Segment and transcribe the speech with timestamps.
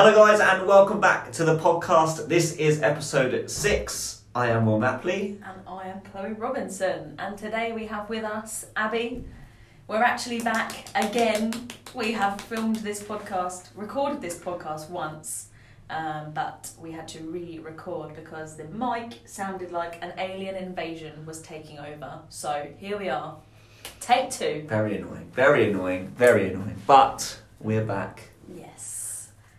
[0.00, 2.28] Hello, guys, and welcome back to the podcast.
[2.28, 4.22] This is episode six.
[4.32, 5.42] I am Will Napley.
[5.42, 7.16] And I am Chloe Robinson.
[7.18, 9.24] And today we have with us Abi.
[9.88, 11.52] We're actually back again.
[11.96, 15.48] We have filmed this podcast, recorded this podcast once,
[15.90, 21.26] um, but we had to re record because the mic sounded like an alien invasion
[21.26, 22.20] was taking over.
[22.28, 23.36] So here we are.
[23.98, 24.64] Take two.
[24.68, 26.80] Very annoying, very annoying, very annoying.
[26.86, 28.97] But we're back, Yes.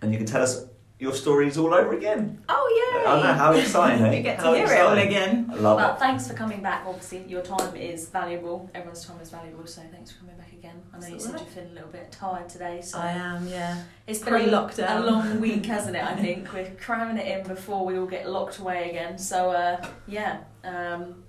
[0.02, 0.66] And you can tell us
[1.00, 2.44] your stories all over again.
[2.50, 3.10] Oh, yeah!
[3.14, 4.04] I know how exciting!
[4.06, 4.14] eh?
[4.18, 5.50] You get to How hear it all again.
[5.50, 6.00] I love Well, it.
[6.00, 6.84] thanks for coming back.
[6.86, 8.70] Obviously, your time is valuable.
[8.76, 10.82] Everyone's time is valuable, so thanks for coming back again.
[10.94, 13.12] I know you That's said all you're feeling a little bit tired today, so I
[13.12, 13.82] am, yeah.
[14.08, 14.98] it's been a, Pre-lockdown.
[14.98, 16.04] a long week, hasn't it?
[16.04, 19.18] I think we're cramming it in before we all get locked away again.
[19.18, 21.24] So uh, yeah, um,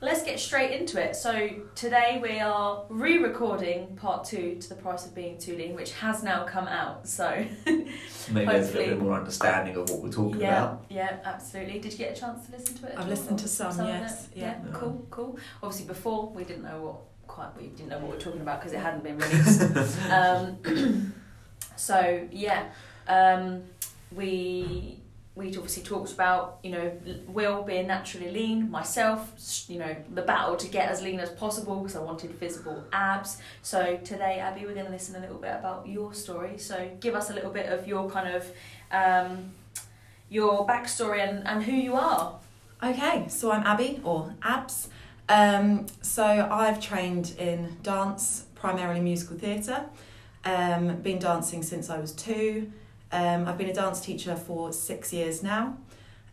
[0.00, 1.16] let's get straight into it.
[1.16, 5.92] So today we are re-recording part two to the price of being too lean, which
[5.92, 7.08] has now come out.
[7.08, 10.84] So Maybe there's a little bit more understanding of what we're talking yeah, about.
[10.88, 11.78] yeah, absolutely.
[11.78, 12.98] Did you get a chance to listen to it?
[12.98, 14.60] I've listened to some, of yes, yeah.
[14.64, 14.72] Yeah.
[14.72, 15.38] cool, cool.
[15.62, 18.60] Obviously, before we didn't know what quite we didn't know what we were talking about
[18.60, 19.62] because it hadn't been released.
[20.10, 21.14] um,
[21.76, 22.66] so yeah,
[23.08, 23.62] um,
[24.12, 25.00] we
[25.36, 26.92] we obviously talked about you know
[27.26, 29.32] Will being naturally lean, myself,
[29.68, 33.38] you know the battle to get as lean as possible because I wanted visible abs.
[33.62, 36.58] So today, Abi, we're going to listen a little bit about your story.
[36.58, 38.50] So give us a little bit of your kind of
[38.92, 39.52] um,
[40.28, 42.38] your backstory and, and who you are.
[42.82, 44.88] Okay, so I'm Abi, or Abs.
[45.28, 49.86] Um, so I've trained in dance, primarily musical theatre.
[50.44, 52.70] Um, been dancing since I was two.
[53.14, 55.76] Um, I've been a dance teacher for six years now.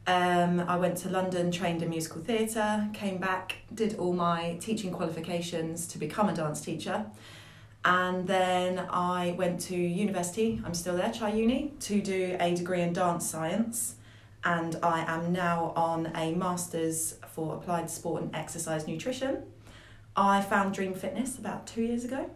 [0.07, 4.91] Um, I went to London, trained in musical theatre, came back, did all my teaching
[4.91, 7.05] qualifications to become a dance teacher.
[7.85, 12.81] And then I went to university, I'm still there, Chi Uni, to do a degree
[12.81, 13.97] in dance science.
[14.43, 19.43] And I am now on a master's for applied sport and exercise nutrition.
[20.15, 22.29] I found Dream Fitness about two years ago.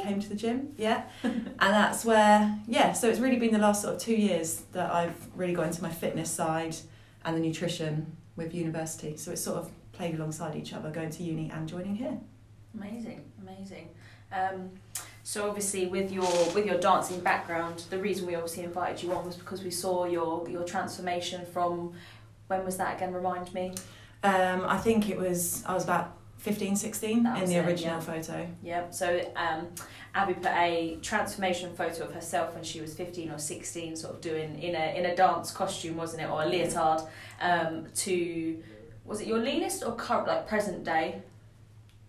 [0.00, 2.92] Came to the gym, yeah, and that's where, yeah.
[2.92, 5.82] So it's really been the last sort of two years that I've really got into
[5.82, 6.76] my fitness side
[7.24, 9.16] and the nutrition with university.
[9.16, 12.16] So it's sort of played alongside each other, going to uni and joining here.
[12.74, 13.88] Amazing, amazing.
[14.32, 14.70] Um,
[15.24, 19.26] so obviously, with your with your dancing background, the reason we obviously invited you on
[19.26, 21.92] was because we saw your your transformation from
[22.46, 23.12] when was that again?
[23.12, 23.72] Remind me.
[24.22, 27.94] Um, I think it was I was about 15, 16 That in the it, original
[27.94, 28.00] yeah.
[28.00, 28.46] photo.
[28.62, 28.94] Yep.
[28.94, 29.68] So um,
[30.14, 34.20] Abi put a transformation photo of herself when she was fifteen or sixteen, sort of
[34.20, 37.02] doing in a in a dance costume, wasn't it, or a leotard?
[37.40, 38.62] Um, to
[39.04, 41.22] was it your leanest or current like present day?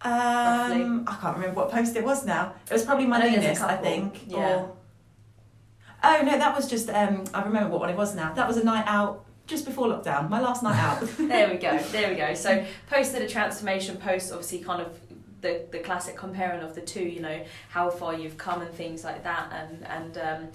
[0.01, 2.53] Um, I can't remember what post it was now.
[2.69, 4.23] It was probably my I know there's a leanest, I think.
[4.27, 4.37] yeah.
[4.37, 4.75] Or
[6.03, 7.23] oh no, that was just um.
[7.33, 8.33] I remember what one it was now.
[8.33, 10.29] That was a night out just before lockdown.
[10.29, 11.01] My last night out.
[11.17, 14.99] there we go there we go so posted a transformation post obviously kind of
[15.41, 19.03] the, the classic comparing of the two you know how far you've come and things
[19.03, 20.47] like that and and um,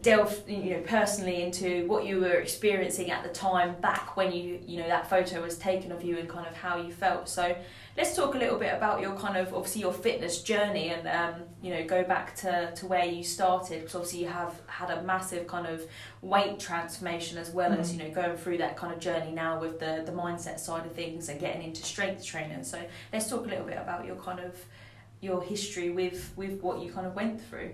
[0.00, 4.58] delved you know personally into what you were experiencing at the time back when you
[4.66, 7.54] you know that photo was taken of you and kind of how you felt so
[7.96, 11.42] let's talk a little bit about your kind of obviously your fitness journey and um,
[11.62, 15.02] you know go back to, to where you started because obviously you have had a
[15.02, 15.82] massive kind of
[16.22, 17.98] weight transformation as well as Mm.
[17.98, 20.92] you know going through that kind of journey now with the the mindset side of
[20.92, 22.80] things and getting into strength training so
[23.12, 24.54] let's talk a little bit about your kind of
[25.20, 27.70] your history with with what you kind of went through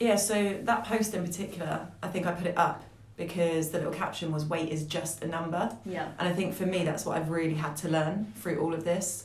[0.00, 0.14] yeah.
[0.14, 2.84] So that post in particular, I think I put it up
[3.16, 6.66] because the little caption was "weight is just a number." yeah And I think for
[6.66, 9.24] me, that's what I've really had to learn through all of this.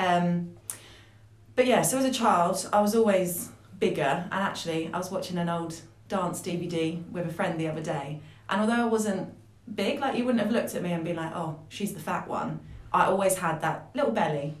[0.00, 0.56] Um,
[1.54, 4.02] but yeah, so as a child, I was always bigger.
[4.02, 5.78] And actually, I was watching an old
[6.08, 8.20] dance DVD with a friend the other day.
[8.48, 9.34] And although I wasn't
[9.72, 12.26] big, like you wouldn't have looked at me and been like, oh, she's the fat
[12.26, 12.60] one,
[12.92, 14.56] I always had that little belly.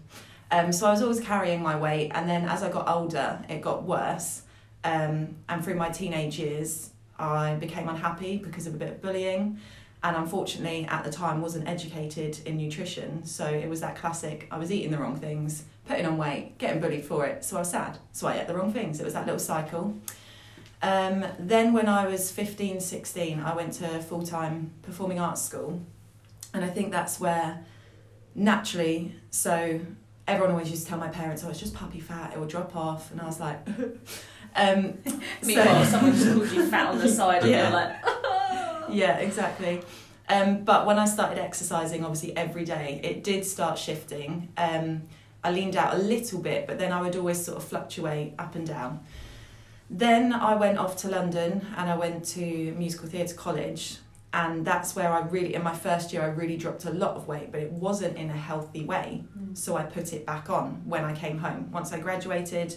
[0.52, 2.10] Um, so I was always carrying my weight.
[2.14, 4.42] And then as I got older, it got worse.
[4.84, 9.58] Um, and through my teenage years, I became unhappy because of a bit of bullying
[10.02, 14.58] and unfortunately at the time wasn't educated in nutrition so it was that classic i
[14.58, 17.70] was eating the wrong things putting on weight getting bullied for it so i was
[17.70, 19.94] sad so i ate the wrong things it was that little cycle
[20.82, 25.80] um, then when i was 15 16 i went to full-time performing arts school
[26.54, 27.64] and i think that's where
[28.34, 29.80] naturally so
[30.26, 32.74] everyone always used to tell my parents oh it's just puppy fat it will drop
[32.76, 33.58] off and i was like
[34.56, 34.94] um,
[35.44, 37.62] meanwhile someone just called you fat on the side and Yeah.
[37.64, 37.96] you're like
[38.92, 39.82] yeah, exactly.
[40.28, 44.48] Um, but when I started exercising, obviously every day, it did start shifting.
[44.56, 45.02] Um,
[45.42, 48.54] I leaned out a little bit, but then I would always sort of fluctuate up
[48.54, 49.00] and down.
[49.88, 53.96] Then I went off to London and I went to musical theatre college.
[54.32, 57.26] And that's where I really, in my first year, I really dropped a lot of
[57.26, 59.24] weight, but it wasn't in a healthy way.
[59.54, 61.72] So I put it back on when I came home.
[61.72, 62.76] Once I graduated,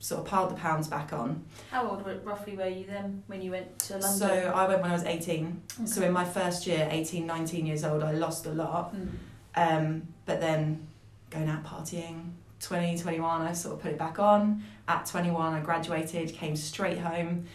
[0.00, 1.44] sort of piled the pounds back on.
[1.70, 4.10] How old were, roughly were you then when you went to London?
[4.10, 5.62] So I went when I was 18.
[5.86, 8.94] So in my first year, 18, 19 years old, I lost a lot.
[8.94, 9.08] Mm.
[9.56, 10.86] Um, but then
[11.30, 12.30] going out partying,
[12.60, 14.62] 20, 21, I sort of put it back on.
[14.86, 17.46] At 21, I graduated, came straight home,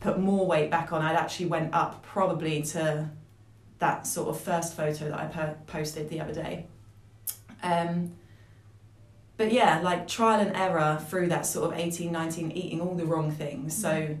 [0.00, 1.02] put more weight back on.
[1.02, 3.08] I'd actually went up probably to
[3.78, 6.66] that sort of first photo that I po- posted the other day.
[7.62, 8.12] Um,
[9.42, 13.04] but yeah, like trial and error through that sort of 18, 19, eating all the
[13.04, 13.76] wrong things.
[13.76, 14.16] So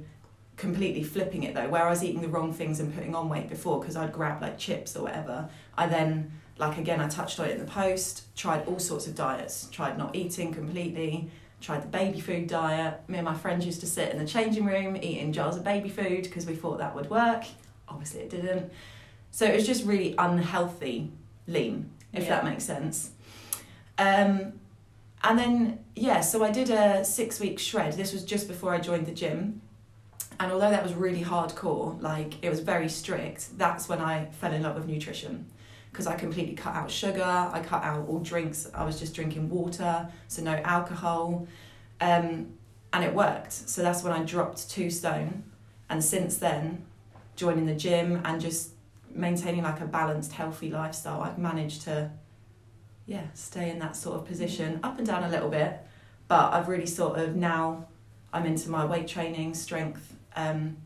[0.56, 3.48] completely flipping it though, where I was eating the wrong things and putting on weight
[3.48, 5.48] before because I'd grab like chips or whatever.
[5.78, 9.14] I then, like again, I touched on it in the post, tried all sorts of
[9.14, 11.30] diets, tried not eating completely,
[11.60, 13.00] tried the baby food diet.
[13.06, 15.88] Me and my friends used to sit in the changing room eating jars of baby
[15.88, 17.44] food because we thought that would work.
[17.88, 18.72] Obviously, it didn't.
[19.30, 21.12] So it was just really unhealthy
[21.46, 22.30] lean, if Yeah.
[22.30, 23.10] that makes sense.
[23.98, 24.54] Um,
[25.24, 27.94] and then, yeah, so I did a six week shred.
[27.94, 29.62] This was just before I joined the gym.
[30.40, 34.52] And although that was really hardcore, like it was very strict, that's when I fell
[34.52, 35.46] in love with nutrition.
[35.90, 39.50] Because I completely cut out sugar, I cut out all drinks, I was just drinking
[39.50, 41.46] water, so no alcohol.
[42.00, 42.54] Um,
[42.92, 43.52] and it worked.
[43.52, 45.44] So that's when I dropped two stone.
[45.88, 46.84] And since then,
[47.36, 48.70] joining the gym and just
[49.14, 52.10] maintaining like a balanced, healthy lifestyle, I've managed to,
[53.06, 55.80] yeah, stay in that sort of position, up and down a little bit.
[56.28, 57.86] But I've really sort of now,
[58.32, 60.76] I'm into my weight training, strength, um,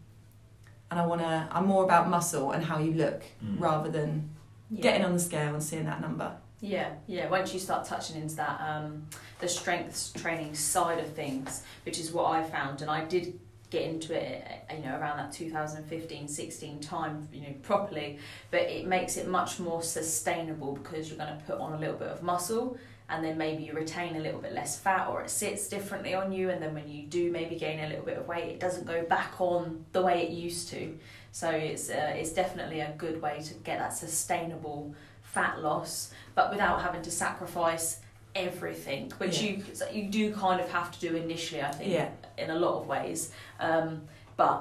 [0.91, 1.49] and I want to.
[1.51, 3.61] I'm more about muscle and how you look Mm.
[3.61, 4.31] rather than
[4.71, 4.83] Yeah.
[4.83, 6.37] getting on the scale and seeing that number.
[6.61, 7.29] Yeah, yeah.
[7.29, 9.07] Once you start touching into that, um,
[9.41, 13.39] the strength training side of things, which is what I found, and I did
[13.77, 18.19] get into it, you know, around that 2015, 16 time, you know, properly.
[18.51, 21.97] But it makes it much more sustainable because you're going to put on a little
[21.97, 22.79] bit of muscle,
[23.09, 26.33] and then maybe you retain a little bit less fat, or it sits differently on
[26.33, 28.87] you, and then when you do maybe gain a little bit of weight, it doesn't
[28.87, 30.99] go back on the way it used to.
[31.33, 36.51] So it's uh, it's definitely a good way to get that sustainable fat loss, but
[36.51, 38.01] without having to sacrifice
[38.37, 39.51] everything, which Yeah.
[39.93, 42.09] you you do kind of have to do initially, I think, Yeah.
[42.39, 43.33] in a lot of ways.
[43.59, 44.03] Um,
[44.37, 44.59] but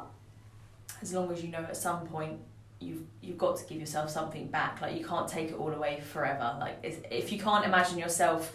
[1.02, 2.40] as long as you know at some point
[2.80, 4.82] you've you've got to give yourself something back.
[4.82, 6.48] Like you can't take it all away forever.
[6.60, 8.54] Like if, if you can't imagine yourself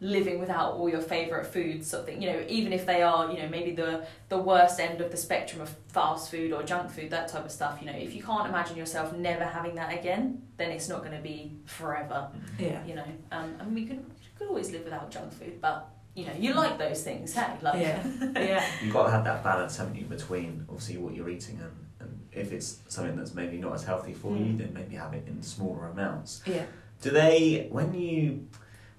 [0.00, 3.30] living without all your favorite foods sort of thing you know even if they are
[3.30, 6.90] you know maybe the the worst end of the spectrum of fast food or junk
[6.90, 9.94] food that type of stuff you know if you can't imagine yourself never having that
[9.98, 12.28] again then it's not going to be forever
[12.58, 12.84] Yeah.
[12.84, 14.00] you know um mean we we
[14.36, 17.80] could always live without junk food but you know you like those things hey like
[17.80, 18.02] Yeah.
[18.36, 18.64] Yeah.
[18.82, 22.20] You've got to have that balance, haven't you, between obviously what you're eating and, and
[22.32, 24.58] if it's something that's maybe not as healthy for you, Mm.
[24.58, 26.42] then maybe have it in smaller amounts.
[26.46, 26.64] Yeah.
[27.02, 28.46] Do they when you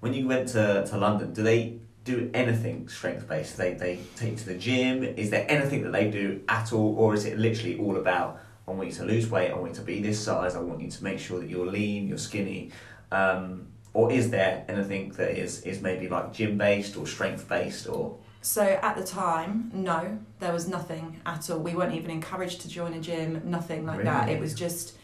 [0.00, 3.56] when you went to, to London, do they do anything strength based?
[3.56, 5.02] They they take you to the gym?
[5.02, 8.72] Is there anything that they do at all or is it literally all about I
[8.72, 10.90] want you to lose weight, I want you to be this size, I want you
[10.90, 12.72] to make sure that you're lean, you're skinny.
[13.12, 17.88] Um, or is there anything that is, is maybe like gym based or strength based
[17.88, 21.60] or So at the time, no, there was nothing at all.
[21.60, 24.28] We weren't even encouraged to join a gym, nothing like that.
[24.28, 24.98] It was just.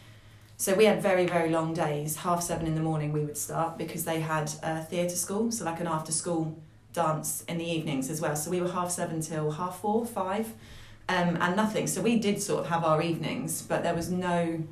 [0.57, 2.17] So we had very, very long days.
[2.17, 5.65] Half seven in the morning we would start because they had a theatre school, so
[5.65, 6.55] like an after school
[6.93, 8.35] dance in the evenings as well.
[8.35, 10.53] So we were half seven till half four, five,
[11.09, 11.87] um, and nothing.
[11.87, 14.63] So we did sort of have our evenings, but there was no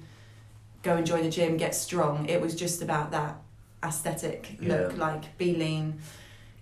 [0.83, 2.29] go and join the gym, get strong.
[2.29, 3.35] It was just about that
[3.83, 4.97] aesthetic look, Yeah.
[4.97, 5.99] like be lean.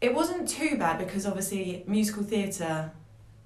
[0.02, 2.92] It wasn't too bad because obviously musical theatre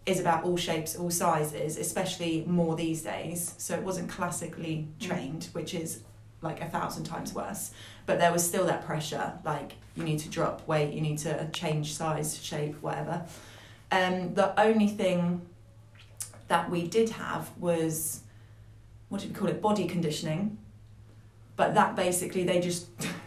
[0.06, 3.56] is about all shapes, all sizes, especially more these days.
[3.58, 6.02] So it wasn't classically trained, which is
[6.42, 7.72] like a thousand times worse.
[8.06, 11.48] But there was still that pressure, like you need to drop weight, you need to
[11.54, 13.26] change size, shape, whatever.
[13.92, 15.42] Um, the only thing
[16.50, 18.20] that we did have was
[19.10, 19.62] what did we call it?
[19.62, 20.58] Body conditioning.
[21.56, 22.88] But that basically they just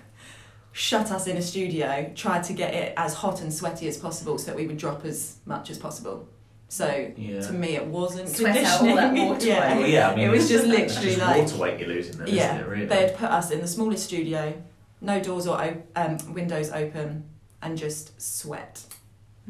[0.76, 4.36] shut us in a studio, tried to get it as hot and sweaty as possible
[4.36, 6.28] so that we would drop as much as possible.
[6.68, 7.40] So yeah.
[7.40, 9.28] to me, it wasn't Sweat out all that conditioning.
[9.32, 9.78] water yeah.
[9.78, 12.26] Well, yeah, I mean, It was just literally just like- water weight you're losing then,
[12.28, 12.84] Yeah, isn't it, really?
[12.86, 14.62] They had put us in the smallest studio,
[15.00, 17.24] no doors or op- um, windows open,
[17.62, 18.82] and just sweat.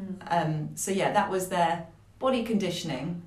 [0.00, 0.16] Mm.
[0.30, 1.88] Um, so yeah, that was their
[2.20, 3.22] body conditioning.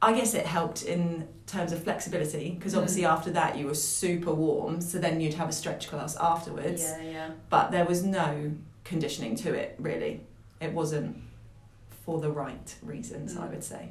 [0.00, 3.10] I guess it helped in terms of flexibility because obviously Mm.
[3.10, 6.82] after that you were super warm, so then you'd have a stretch class afterwards.
[6.82, 8.52] yeah yeah But there was no
[8.84, 10.20] conditioning to it really.
[10.60, 11.16] It wasn't
[12.04, 13.50] for the right reasons, I Mm.
[13.50, 13.88] would say.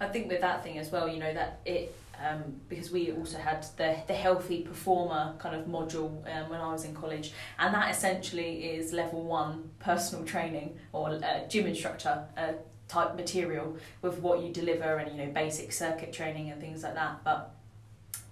[0.00, 1.94] I think with that thing as well, you know that it
[2.24, 6.70] um, because we also had the the healthy performer kind of module um, when I
[6.72, 12.24] was in college, and that essentially is level one personal training or uh, gym instructor
[12.36, 12.52] uh,
[12.92, 16.94] type material with what you deliver and you know basic circuit training and things like
[16.94, 17.24] that.
[17.24, 17.54] But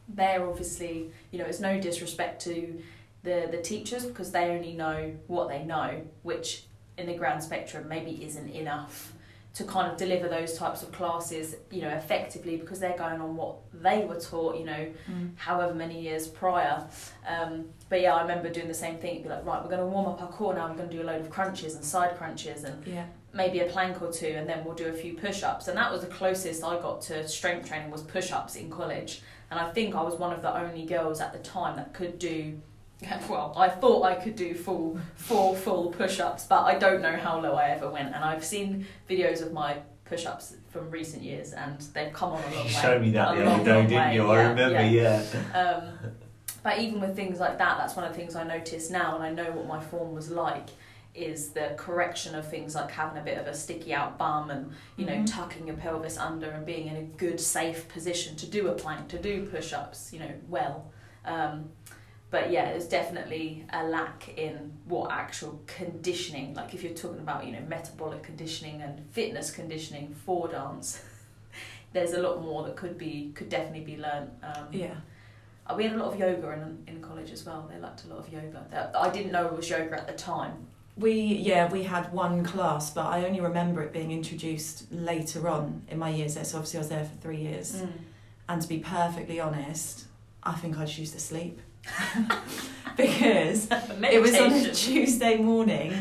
[0.08, 2.82] they're obviously you know it's no disrespect to
[3.22, 6.64] the the teachers because they only know what they know, which
[6.98, 9.12] in the grand spectrum maybe isn't enough
[9.52, 13.34] to kind of deliver those types of classes, you know, effectively because they're going on
[13.36, 14.86] what they were taught, you know,
[15.34, 16.86] however many years prior.
[17.26, 19.10] Um, but yeah, I remember doing the same thing.
[19.12, 20.68] It'd be like, right, we're going to warm up our core now.
[20.68, 23.06] We're going to do a load of crunches and side crunches and Yeah.
[23.32, 25.68] Maybe a plank or two, and then we'll do a few push-ups.
[25.68, 29.22] And that was the closest I got to strength training was push-ups in college.
[29.50, 32.18] And I think I was one of the only girls at the time that could
[32.18, 32.60] do.
[33.30, 37.40] Well, I thought I could do full four full push-ups, but I don't know how
[37.40, 38.14] low I ever went.
[38.14, 42.46] And I've seen videos of my push-ups from recent years, and they've come on a
[42.46, 42.68] long You way.
[42.68, 44.26] showed me that the other day didn't you?
[44.26, 45.24] I yeah, remember, yeah.
[45.32, 45.58] yeah.
[45.58, 46.10] Um,
[46.62, 49.24] but even with things like that, that's one of the things I notice now, and
[49.24, 50.68] I know what my form was like.
[51.12, 54.72] Is the correction of things like having a bit of a sticky out bum and
[54.96, 55.26] you know Mhm.
[55.26, 59.08] tucking your pelvis under and being in a good safe position to do a plank
[59.08, 60.90] to do push ups you know well.
[61.24, 61.70] Um,
[62.30, 66.54] but yeah, there's definitely a lack in what actual conditioning.
[66.54, 71.02] Like if you're talking about you know metabolic conditioning and fitness conditioning for dance,
[71.92, 74.30] there's a lot more that could be could definitely be learnt.
[74.44, 74.94] Um, Yeah.
[75.76, 77.68] We had a lot of yoga in, in college as well.
[77.72, 78.64] They liked a lot of yoga.
[78.70, 80.66] That, I didn't know it was yoga at the time.
[81.00, 85.82] We yeah we had one class, but I only remember it being introduced later on
[85.88, 86.44] in my years there.
[86.44, 87.82] So obviously I was there for three years,
[88.48, 90.04] and to be perfectly honest,
[90.42, 91.60] I think I choose to sleep
[92.96, 95.94] because it was on a Tuesday morning,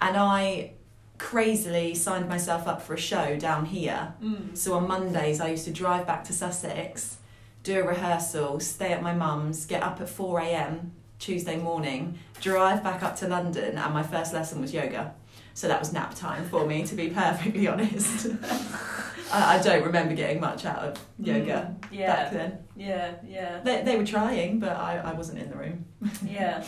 [0.00, 0.74] and I
[1.18, 4.14] crazily signed myself up for a show down here.
[4.22, 4.56] Mm.
[4.56, 7.18] So on Mondays, I used to drive back to Sussex,
[7.62, 10.92] do a rehearsal, stay at my mum's, get up at 4 a.m.
[11.24, 15.14] Tuesday morning, drive back up to London, and my first lesson was yoga.
[15.54, 18.26] So that was nap time for me, to be perfectly honest.
[19.32, 21.86] I, I don't remember getting much out of yoga Mm.
[21.90, 22.14] Yeah.
[22.14, 22.58] back then.
[22.76, 23.12] Yeah.
[23.26, 23.60] Yeah.
[23.64, 25.86] They, they were trying, but I, I wasn't in the room.
[26.26, 26.62] yeah.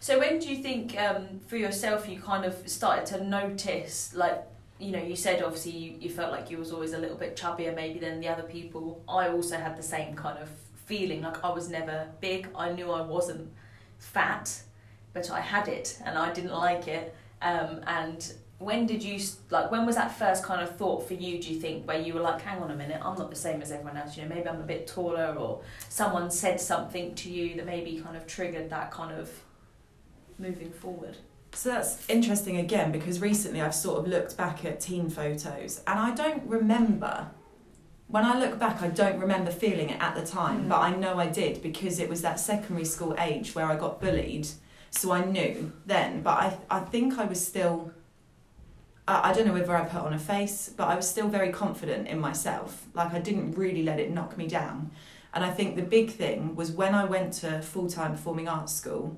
[0.00, 4.42] So when do you think, um, for yourself, you kind of started to notice, like,
[4.80, 7.36] you know, you said obviously you, you felt like you was always a little bit
[7.36, 9.04] chubbier maybe than the other people.
[9.06, 10.48] I also had the same kind of
[10.86, 12.48] feeling, like I was never big.
[12.56, 13.50] I knew I wasn't
[14.02, 14.62] fat,
[15.12, 17.14] but I had it and I didn't like it.
[17.40, 19.70] Um, and when did you like?
[19.70, 21.40] When was that first kind of thought for you?
[21.42, 23.62] Do you think where you were like, hang on a minute, I'm not the same
[23.62, 24.16] as everyone else.
[24.16, 28.00] You know, maybe I'm a bit taller, or someone said something to you that maybe
[28.00, 29.30] kind of triggered that kind of
[30.38, 31.16] moving forward.
[31.54, 35.98] So that's interesting again because recently I've sort of looked back at teen photos and
[35.98, 37.26] I don't remember.
[38.12, 40.68] When I look back, I don't remember feeling it at the time, Mm.
[40.68, 44.02] but I know I did because it was that secondary school age where I got
[44.02, 44.48] bullied.
[44.90, 47.90] So I knew then, but I, I think I was still,
[49.08, 51.50] I, I don't know whether I put on a face, but I was still very
[51.50, 52.84] confident in myself.
[52.92, 54.90] Like I didn't really let it knock me down.
[55.32, 58.74] And I think the big thing was when I went to full time performing arts
[58.74, 59.16] school,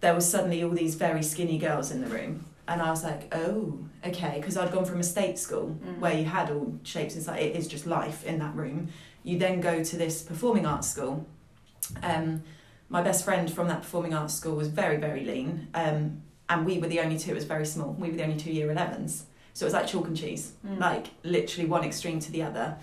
[0.00, 2.44] there was suddenly all these very skinny girls in the room.
[2.66, 5.98] And I was like, oh, okay, because I'd gone from a state school Mm.
[5.98, 7.38] where you had all shapes and.
[7.38, 8.88] It is just life in that room.
[9.22, 11.26] You then go to this performing arts school.
[12.02, 12.42] Um,
[12.88, 15.68] my best friend from that performing arts school was very, very lean.
[15.74, 17.92] Um, and we were the only two, it was very small.
[17.98, 19.22] We were the only two year 11s.
[19.52, 20.78] So it was like chalk and cheese, Mm.
[20.78, 22.76] like literally one extreme to the other.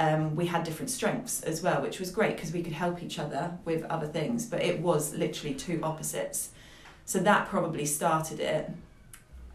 [0.00, 3.18] Um, we had different strengths as well, which was great because we could help each
[3.18, 6.50] other with other things, but it was literally two opposites.
[7.04, 8.70] So that probably started it.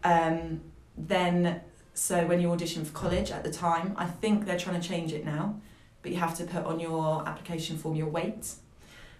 [0.04, 0.60] Um,
[0.96, 1.60] then,
[1.94, 5.12] so when you audition for college at the time, I think they're trying to change
[5.12, 5.60] it now,
[6.02, 8.52] but you have to put on your application form your weight.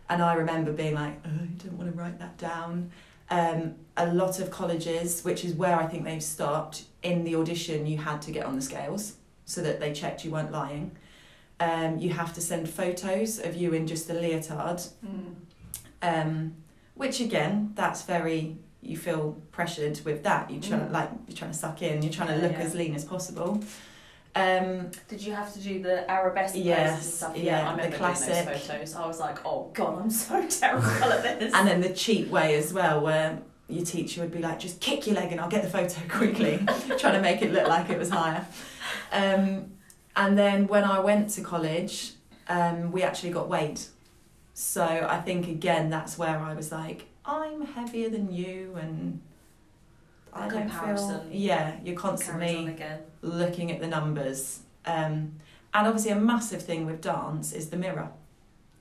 [0.09, 2.91] And I remember being like, oh, I don't want to write that down.
[3.31, 7.87] Um, a lot of colleges, which is where I think they've stopped, in the audition
[7.87, 9.15] you had to get on the scales
[9.47, 10.97] so that they checked you weren't lying.
[11.61, 15.35] Um, you have to send photos of you in just a leotard Mm.
[16.03, 16.55] um,
[16.95, 20.93] which again that's very you feel pressured with that you try Mm.
[20.93, 22.59] like you're trying to suck in you're trying to look yeah.
[22.67, 23.63] as lean as possible
[24.37, 27.37] um, Did you have to do the arabesque Yes, and stuff?
[27.37, 28.45] yeah, I the classic.
[28.47, 28.95] those photos.
[28.97, 31.55] I was like, oh god, I'm so terrible at this.
[31.55, 33.39] and then the cheat way as well where
[33.69, 36.59] your teacher would be like just kick your leg and I'll get the photo quickly
[36.99, 38.45] trying to make it look like it was higher
[39.13, 39.71] um,
[40.17, 42.13] and then when I went to college
[42.49, 43.81] um, we actually got weighed
[44.53, 49.21] so I think again that's where I was like I'm heavier than you and
[50.33, 52.77] I don't feel yeah you're constantly
[53.23, 54.61] looking at the numbers.
[54.85, 55.37] Um,
[55.73, 58.11] and obviously, a massive thing with dance is the mirror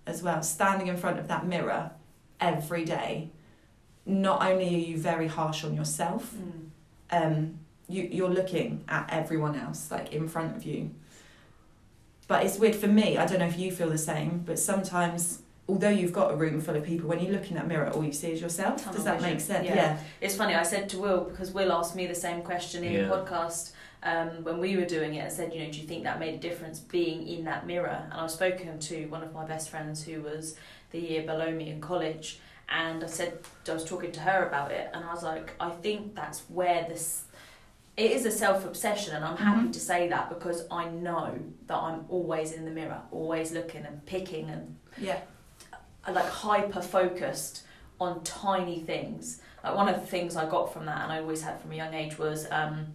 [0.06, 0.44] as well.
[0.44, 1.92] Standing in front of that mirror
[2.40, 3.30] every day,
[4.06, 6.70] not only are you very harsh on yourself, Mm.
[7.12, 10.92] um, you, you're looking at everyone else, like in front of you.
[12.28, 15.43] But it's weird for me, I don't know if you feel the same, but sometimes,
[15.68, 18.04] although you've got a room full of people, when you look in that mirror, all
[18.04, 18.78] you see is yourself.
[18.84, 19.66] Tunnel Does that vision, make sense?
[19.68, 19.76] yeah.
[19.76, 20.00] yeah.
[20.22, 23.06] It's funny, I said to Will, because Will asked me the same question in Yeah.
[23.08, 23.72] the podcast
[24.04, 25.26] um, when we were doing it.
[25.26, 28.04] I said, you know, do you think that made a difference being in that mirror?
[28.12, 30.56] And I've spoken to one of my best friends who was
[30.92, 32.40] the year below me in college.
[32.68, 33.40] And I said,
[33.70, 36.86] I was talking to her about it, and I was like, I think that's where
[36.90, 37.24] this.
[37.96, 39.74] It is a self obsession, and I'm happy Mhm.
[39.74, 44.04] to say that because I know that I'm always in the mirror, always looking and
[44.06, 45.20] picking and Yeah.
[46.06, 47.64] Are, like hyper focused
[48.00, 49.42] on tiny things.
[49.64, 51.76] Like one of the things I got from that, and I always had from a
[51.76, 52.88] young age, was um,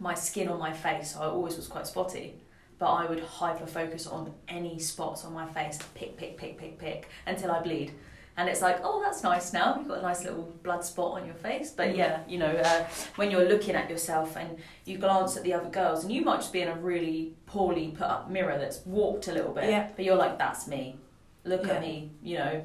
[0.00, 1.12] my skin on my face.
[1.14, 2.34] So I always was quite spotty,
[2.78, 6.78] but I would hyper focus on any spots on my face, pick, pick, pick, pick,
[6.78, 7.92] pick, until I bleed.
[8.36, 9.76] And it's like, oh, that's nice now.
[9.76, 11.72] You've got a nice little blood spot on your face.
[11.72, 15.52] But yeah, you know, uh, when you're looking at yourself and you glance at the
[15.52, 18.80] other girls, and you might just be in a really poorly put up mirror that's
[18.86, 19.88] warped a little bit, Yeah.
[19.94, 20.96] but you're like, that's me.
[21.44, 21.74] Look Yeah.
[21.74, 22.10] at me.
[22.22, 22.62] You know,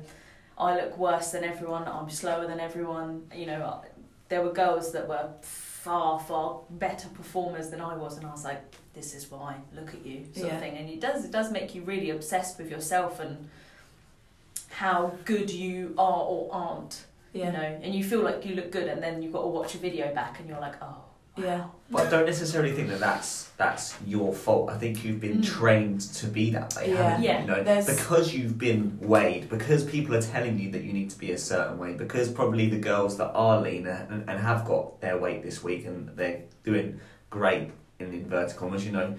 [0.57, 1.87] I look worse than everyone.
[1.87, 3.29] I'm slower than everyone.
[3.33, 3.81] You know,
[4.29, 8.43] there were girls that were far, far better performers than I was, and I was
[8.43, 8.61] like,
[8.93, 9.57] this is why.
[9.73, 10.53] Look at you, sort Yeah.
[10.55, 10.77] of thing.
[10.77, 13.49] And it does, it does make you really obsessed with yourself and
[14.69, 17.05] how good you are or aren't.
[17.33, 17.47] Yeah.
[17.47, 19.75] You know, and you feel like you look good, and then you've got to watch
[19.75, 20.97] a video back, and you're like, oh.
[21.37, 21.65] Yeah.
[21.91, 24.69] But I don't necessarily think that that's that's your fault.
[24.69, 25.45] I think you've been Mm.
[25.45, 26.95] trained to be that way, Yeah.
[27.03, 27.29] haven't you?
[27.29, 27.41] Yeah.
[27.41, 31.09] You know, There's- because you've been weighed, because people are telling you that you need
[31.11, 34.65] to be a certain way, because probably the girls that are leaner and, and have
[34.65, 36.99] got their weight this week and they're doing
[37.29, 39.15] great in inverted commas, you know,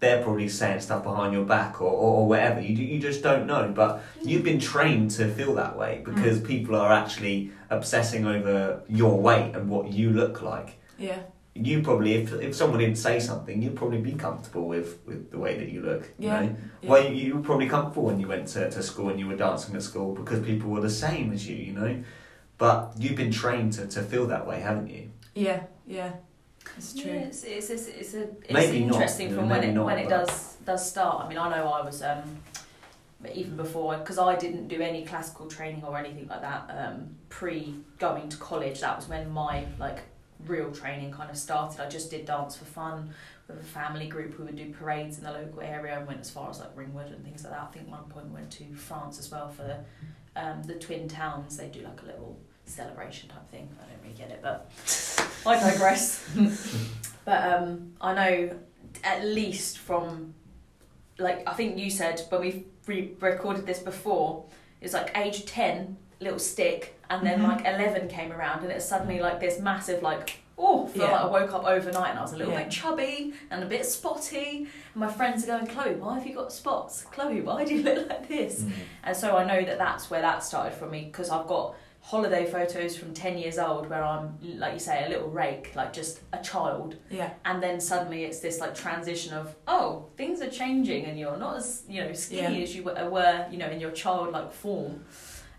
[0.00, 2.60] they're probably saying stuff behind your back or, or, or whatever.
[2.60, 3.72] You, you just don't know.
[3.74, 9.18] But you've been trained to feel that way because people are actually obsessing over your
[9.20, 11.18] weight and what you look like Yeah.
[11.64, 15.38] You probably if if someone didn't say something, you'd probably be comfortable with, with the
[15.38, 16.02] way that you look.
[16.18, 16.40] You Yeah.
[16.40, 16.56] know?
[16.82, 16.90] Yeah.
[16.90, 19.36] Well, you, you were probably comfortable when you went to, to school and you were
[19.36, 22.02] dancing at school because people were the same as you, you know.
[22.58, 25.10] But you've been trained to, to feel that way, haven't you?
[25.34, 25.64] Yeah.
[25.86, 26.12] Yeah.
[26.76, 27.12] It's true.
[27.12, 29.70] Yeah, it's it's it's, it's, a, it's Maybe not, interesting you know, from when maybe
[29.72, 31.24] it not, when it does does start.
[31.24, 32.22] I mean, I know I was um,
[33.34, 37.74] even before because I didn't do any classical training or anything like that um, pre
[37.98, 38.80] going to college.
[38.80, 40.00] That was when my like
[40.46, 41.80] real training kind of started.
[41.80, 43.10] I just did dance for fun
[43.48, 44.38] with a family group.
[44.38, 47.12] We would do parades in the local area and went as far as like Ringwood
[47.12, 47.62] and things like that.
[47.62, 49.84] I think one point we went to France as well for
[50.36, 51.56] um, the twin towns.
[51.56, 53.68] They do like a little celebration type thing.
[53.80, 54.70] I don't really get it, but
[55.46, 56.28] I digress.
[57.24, 58.58] but um, I know
[59.04, 60.34] at least from
[61.18, 64.44] like I think you said when we re- recorded this before,
[64.80, 67.48] it's like age ten, little stick, and then Mhm.
[67.48, 70.40] like eleven came around, and it's suddenly like this massive like.
[70.58, 71.10] Oh, feel Yeah.
[71.12, 72.62] like I woke up overnight and I was a little Yeah.
[72.62, 74.60] bit chubby and a bit spotty.
[74.60, 77.02] And my friends are going, Chloe, why have you got spots?
[77.12, 78.64] Chloe, why do you look like this?
[79.04, 82.46] And so I know that that's where that started for me because I've got holiday
[82.46, 86.20] photos from 10 years old where I'm, like you say, a little rake, like just
[86.32, 86.96] a child.
[87.10, 87.30] Yeah.
[87.44, 91.56] And then suddenly it's this like transition of, oh, things are changing and you're not
[91.58, 92.62] as, you know, skinny Yeah.
[92.62, 95.04] as you were, were, you know, in your childlike form.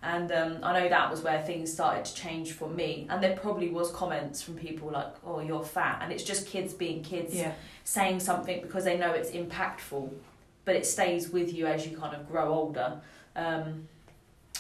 [0.04, 3.08] And um, I know that was where things started to change for me.
[3.10, 6.00] And there probably was comments from people like, oh, you're fat.
[6.02, 7.54] And it's just kids being kids Yeah.
[7.84, 10.12] saying something because they know it's impactful,
[10.66, 13.02] but it stays with you as you kind of grow older.
[13.36, 13.88] Um,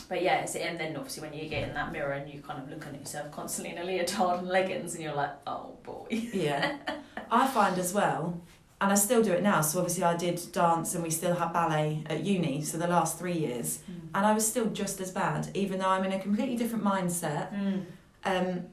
[0.10, 2.62] but yeah, it's, and then obviously when you get in that mirror and you kind
[2.62, 6.06] of looking at yourself constantly in a leotard and leggings, and you're like, oh boy.
[6.10, 6.78] Yeah.
[7.32, 8.40] I find as well,
[8.80, 9.62] and I still do it now.
[9.62, 13.18] So obviously I did dance and we still had ballet at uni, so the last
[13.18, 13.80] three years,
[14.14, 17.54] and I was still just as bad, even though I'm in a completely different mindset.
[17.54, 17.86] Mm.
[18.26, 18.66] Um,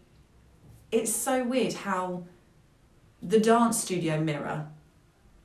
[0.93, 2.25] it's so weird how
[3.23, 4.67] the dance studio mirror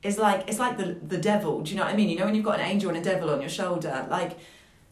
[0.02, 1.62] is like it's like the the devil.
[1.62, 2.08] Do you know what I mean?
[2.08, 4.38] You know when you've got an angel and a devil on your shoulder, like.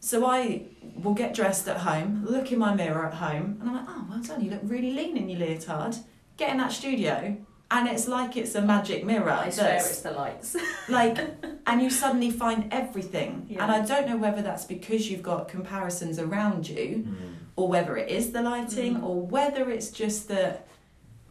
[0.01, 0.61] So I
[1.03, 4.05] will get dressed at home, look in my mirror at home, and I'm like, oh,
[4.09, 5.97] well done, you look really lean in your leotard.
[6.37, 7.35] Get in that studio,
[7.71, 9.31] and it's like it's a magic mirror.
[9.31, 10.55] I swear it's the lights.
[10.89, 11.17] like
[11.67, 13.61] and you suddenly find everything Yeah.
[13.63, 16.87] and i don't know whether that's because you've got comparisons around you
[17.55, 19.03] or whether it is the lighting Mm.
[19.03, 20.65] or whether it's just that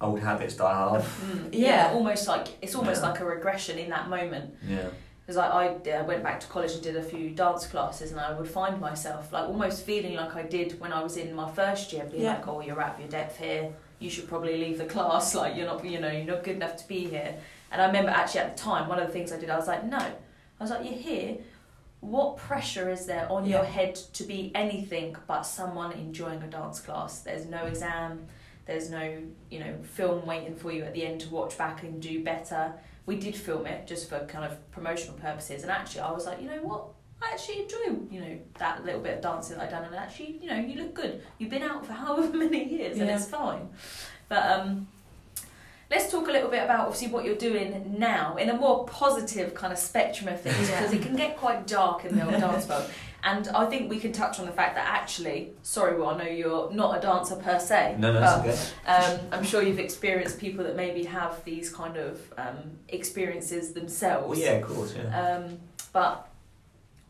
[0.01, 1.03] Old habits die hard.
[1.27, 1.49] Mm.
[1.53, 1.91] Yeah.
[1.93, 3.09] almost like it's almost Yeah.
[3.11, 4.55] like a regression in that moment.
[4.75, 4.91] Yeah.
[5.27, 8.21] Because I, I uh, went back to college and did a few dance classes, and
[8.21, 11.51] I would find myself like almost feeling like I did when I was in my
[11.51, 12.35] first year, being Yeah.
[12.37, 13.65] like, "Oh, you're out of your depth here.
[13.99, 15.35] You should probably leave the class.
[15.35, 17.37] Like you're not, you know, you're not good enough to be here."
[17.71, 19.69] And I remember actually at the time, one of the things I did, I was
[19.69, 19.99] like, no.
[19.99, 20.15] I
[20.61, 21.39] was like, you're here.
[22.01, 26.81] What pressure is there on your head to be anything but someone enjoying a dance
[26.81, 27.21] class?
[27.21, 28.27] There's no exam.
[28.67, 32.01] There's no, you know, film waiting for you at the end to watch back and
[32.01, 32.75] do better.
[33.07, 36.43] We did film it just for kind of promotional purposes, and actually, I was like,
[36.43, 36.89] you know what?
[37.21, 40.39] I actually enjoy, you know, that little bit of dancing that I've done, and actually,
[40.41, 41.23] you know, you look good.
[41.39, 43.17] You've been out for however many years, and Yeah.
[43.17, 43.69] it's fine.
[44.29, 44.87] But um,
[45.91, 49.55] let's talk a little bit about obviously what you're doing now in a more positive
[49.55, 50.79] kind of spectrum of things, Yeah.
[50.81, 52.89] because it can get quite dark in the old dance world.
[53.25, 56.31] And I think we can touch on the fact that actually, sorry, well, I know
[56.31, 59.15] you're not a dancer per se, No, no, but that's okay.
[59.17, 64.29] um, I'm sure you've experienced people that maybe have these kind of um, experiences themselves.
[64.29, 65.21] Well, yeah, of course, yeah.
[65.21, 65.59] Um,
[65.93, 66.29] but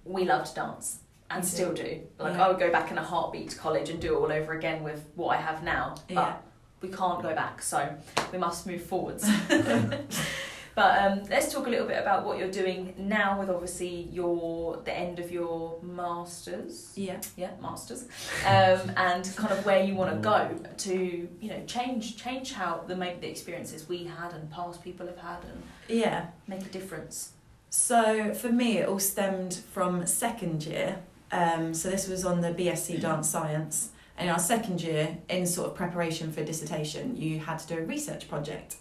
[0.09, 0.99] we loved to dance
[1.31, 1.49] and too.
[1.49, 2.01] still do.
[2.19, 2.45] Like Yeah.
[2.45, 4.83] I would go back in a heartbeat to college and do it all over again
[4.83, 5.95] with what I have now.
[6.09, 6.37] But Yeah.
[6.81, 7.95] we can't go back, so
[8.33, 9.29] we must move forwards.
[10.75, 14.77] but um, let's talk a little bit about what you're doing now with obviously your
[14.85, 16.93] the end of your masters.
[16.95, 17.21] Yeah.
[17.37, 18.05] Yeah, masters,
[18.47, 22.85] um, and kind of where you want to go to, you know, change change how
[22.87, 26.27] the maybe the experiences we had and past people have had and Yeah.
[26.47, 27.33] make a difference.
[27.71, 31.01] So for me, it all stemmed from second year.
[31.31, 33.91] Um, so this was on the BSc Dance Science.
[34.17, 37.79] And in our second year, in sort of preparation for dissertation, you had to do
[37.79, 38.77] a research project.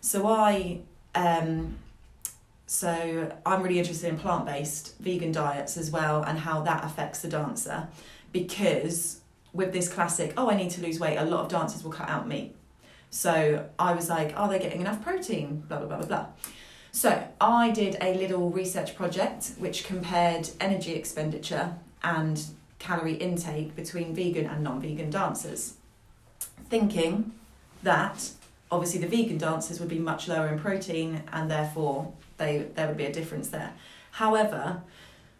[0.00, 0.80] So I,
[1.14, 1.76] um,
[2.66, 7.28] so I'm really interested in plant-based vegan diets as well, and how that affects the
[7.28, 7.88] dancer,
[8.32, 9.20] because
[9.52, 12.08] with this classic, oh, I need to lose weight, a lot of dancers will cut
[12.08, 12.56] out meat.
[13.10, 15.62] So I was like, are they getting enough protein?
[15.68, 16.26] Blah blah blah blah blah.
[16.94, 22.40] So I did a little research project which compared energy expenditure and
[22.78, 25.74] calorie intake between vegan and non-vegan dancers,
[26.70, 27.32] thinking
[27.82, 28.30] that
[28.70, 32.96] obviously the vegan dancers would be much lower in protein and therefore they there would
[32.96, 33.72] be a difference there.
[34.12, 34.80] However,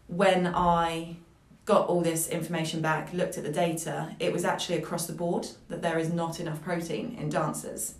[0.07, 1.15] when I
[1.63, 5.47] got all this information back, looked at the data, it was actually across the board
[5.69, 7.95] that there is not enough protein in dancers.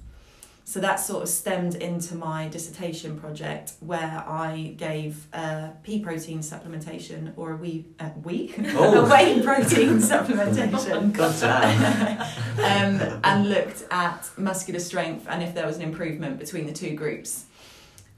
[0.68, 6.40] So that sort of stemmed into my dissertation project where I gave uh, pea protein
[6.40, 8.52] supplementation or a wee, uh, wee?
[8.74, 9.06] Oh.
[9.06, 11.14] a whey protein supplementation
[12.58, 16.96] um, and looked at muscular strength and if there was an improvement between the two
[16.96, 17.46] groups.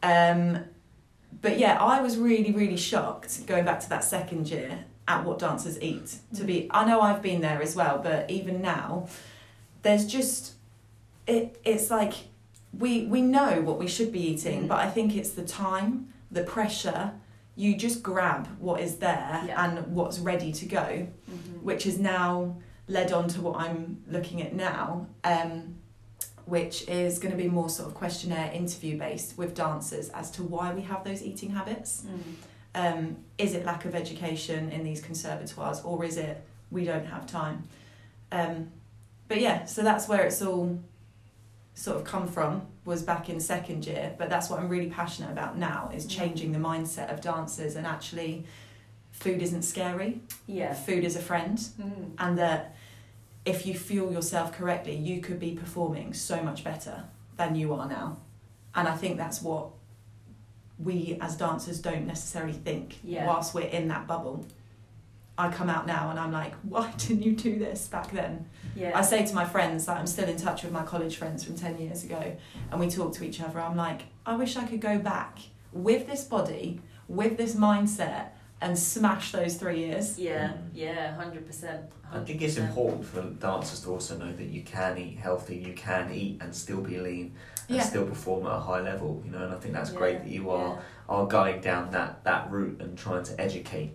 [0.01, 0.63] Um,
[1.41, 5.39] but yeah, I was really, really shocked going back to that second year at what
[5.39, 6.15] dancers eat.
[6.35, 9.09] To be, I know I've been there as well, but even now,
[9.81, 10.53] there's just
[11.27, 11.59] it.
[11.65, 12.13] It's like
[12.77, 14.67] we we know what we should be eating, Mm.
[14.67, 17.13] but I think it's the time, the pressure.
[17.55, 19.63] You just grab what is there Yeah.
[19.63, 21.07] and what's ready to go
[21.63, 22.55] which is now
[22.87, 25.75] led on to what I'm looking at now, um,
[26.45, 30.43] which is going to be more sort of questionnaire interview based with dancers as to
[30.43, 32.05] why we have those eating habits.
[32.75, 37.25] Um, is it lack of education in these conservatoires, or is it we don't have
[37.25, 37.63] time?
[38.31, 38.69] Um,
[39.27, 40.79] but yeah, so that's where it's all
[41.77, 45.31] sort of come from was back in second year but that's what i'm really passionate
[45.31, 48.43] about now is changing the mindset of dancers and actually
[49.11, 50.73] food isn't scary Yeah.
[50.73, 52.11] food is a friend Mm.
[52.17, 52.75] and that
[53.45, 57.05] if you fuel yourself correctly, you could be performing so much better
[57.37, 58.17] than you are now.
[58.75, 59.69] And I think that's what
[60.77, 63.25] we as dancers don't necessarily think Yeah.
[63.25, 64.45] whilst we're in that bubble.
[65.37, 68.47] I come out now and I'm like, why didn't you do this back then?
[68.75, 68.91] Yeah.
[68.97, 71.55] I say to my friends that I'm still in touch with my college friends from
[71.55, 72.35] 10 years ago,
[72.71, 73.59] and we talk to each other.
[73.59, 75.39] I'm like, I wish I could go back
[75.71, 78.29] with this body, with this mindset,
[78.61, 80.17] and smash those three years.
[80.17, 81.81] Yeah, yeah, hundred percent.
[82.11, 85.73] I think it's important for dancers to also know that you can eat healthy, you
[85.73, 87.35] can eat and still be lean
[87.67, 87.83] and Yeah.
[87.83, 90.49] still perform at a high level, you know, and I think that's great that you
[90.49, 90.81] are Yeah.
[91.07, 93.91] are going down that, that route and trying to educate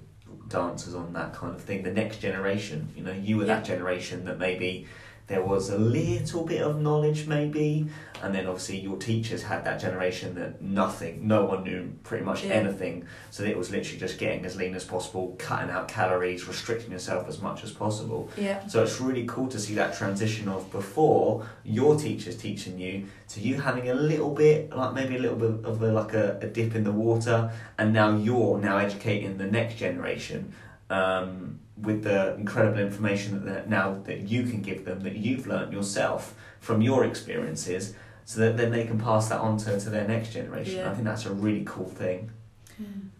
[0.52, 1.82] dancers on that kind of thing.
[1.82, 4.86] The next generation, you know, you were that generation that maybe
[5.32, 7.86] there was a little bit of knowledge maybe
[8.22, 12.44] and then obviously your teachers had that generation that nothing no one knew pretty much
[12.44, 12.52] Yeah.
[12.60, 16.92] anything so it was literally just getting as lean as possible cutting out calories restricting
[16.92, 18.58] yourself as much as possible Yeah.
[18.66, 23.40] so it's really cool to see that transition of before your teachers teaching you to
[23.40, 26.46] you having a little bit, like maybe a little bit of a, like a, a
[26.46, 30.52] dip in the water, and now you're now educating the next generation
[30.90, 35.46] um, with the incredible information that that now that you can give them that you've
[35.46, 39.90] learnt yourself from your experiences, so that then they can pass that on to, to
[39.90, 40.76] their next generation.
[40.78, 40.90] Yeah.
[40.90, 42.30] I think that's a really cool thing.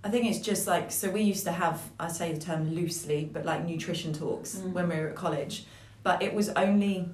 [0.03, 3.29] I think it's just like so we used to have I say the term loosely,
[3.33, 4.73] but like nutrition talks Mm.
[4.73, 5.67] when we were at college.
[6.03, 7.09] But it was only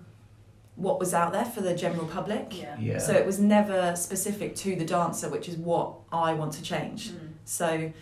[0.77, 2.59] what was out there for the general public.
[2.59, 2.77] Yeah.
[2.79, 2.99] Yeah.
[2.99, 7.11] So it was never specific to the dancer, which is what I want to change.
[7.11, 7.19] Mm.
[7.45, 7.93] So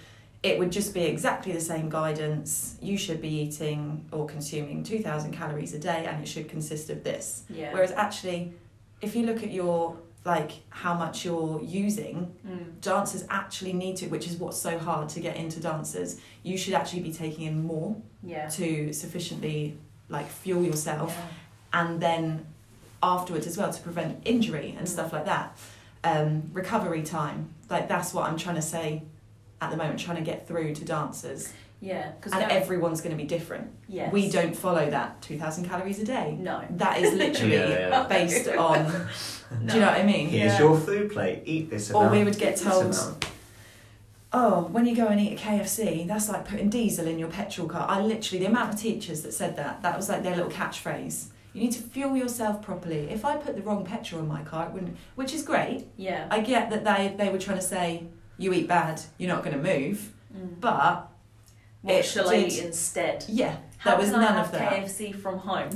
[0.46, 2.76] it would just be exactly the same guidance.
[2.80, 7.02] You should be eating or consuming 2,000 calories a day and it should consist of
[7.02, 7.42] this.
[7.50, 7.72] Yeah.
[7.72, 8.52] Whereas actually,
[9.00, 12.80] if you look at your, like, how much you're using, Mm.
[12.80, 16.74] dancers actually need to, which is what's so hard to get into dancers, you should
[16.74, 18.48] actually be taking in more Yeah.
[18.50, 19.76] to sufficiently,
[20.08, 21.80] like, fuel yourself Yeah.
[21.80, 22.46] and then
[23.02, 24.90] afterwards as well to prevent injury and Mm.
[24.90, 25.56] stuff like that.
[26.04, 29.02] Um, recovery time, like that's what I'm trying to say
[29.60, 31.52] at the moment, trying to get through to dancers.
[31.80, 32.12] Yeah.
[32.12, 33.70] Because And everyone's going to be different.
[33.88, 34.12] yes.
[34.12, 36.36] We don't follow that 2,000 calories a day.
[36.38, 36.64] No.
[36.70, 38.02] That is literally Yeah, yeah.
[38.08, 38.84] based on.
[39.66, 40.28] Do you know what I mean?
[40.28, 40.58] Here's Yeah.
[40.60, 41.42] your food plate.
[41.44, 42.06] Eat this Amount.
[42.06, 42.96] Or we would get told-
[44.32, 47.68] Oh, when you go and eat a KFC, that's like putting diesel in your petrol
[47.68, 47.86] car.
[47.88, 51.26] I literally, the amount of teachers that said that, that was like their little catchphrase.
[51.54, 53.08] You need to fuel yourself properly.
[53.08, 55.86] If I put the wrong petrol in my car, it wouldn't, which is great.
[55.96, 56.26] Yeah.
[56.30, 58.02] I get that they, they were trying to say,
[58.38, 60.12] you eat bad, you're not going to move.
[60.36, 60.60] Mm.
[60.60, 61.08] But
[61.82, 63.24] What it shall I eat instead?
[63.28, 64.72] yeah, How there was can none I have of that.
[64.72, 65.70] KFC from home?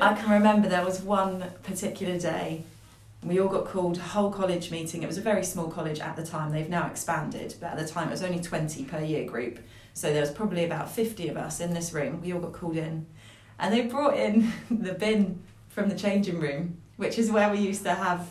[0.00, 2.64] I can remember there was one particular day
[3.22, 5.02] we all got called a whole college meeting.
[5.02, 6.52] It was a very small college at the time.
[6.52, 9.60] They've now expanded, but at the time it was only 20 per year group.
[9.94, 12.20] So there was probably about 50 of us in this room.
[12.20, 13.06] We all got called in.
[13.58, 15.40] And they brought in the bin
[15.70, 18.28] from the changing room, which is where we used to have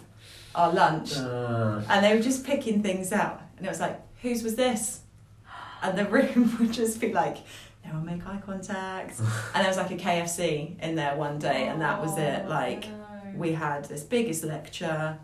[0.54, 1.18] our lunch.
[1.18, 3.42] Uh, And they were just picking things out.
[3.63, 4.99] And it was like, whose was this?
[5.82, 7.38] And the room would just be like,
[7.86, 9.17] no one make eye contact.
[9.56, 12.41] and there was like a KFC in there one day, and that was it.
[12.45, 13.06] Oh, Like, no.
[13.38, 15.17] we had this biggest lecture,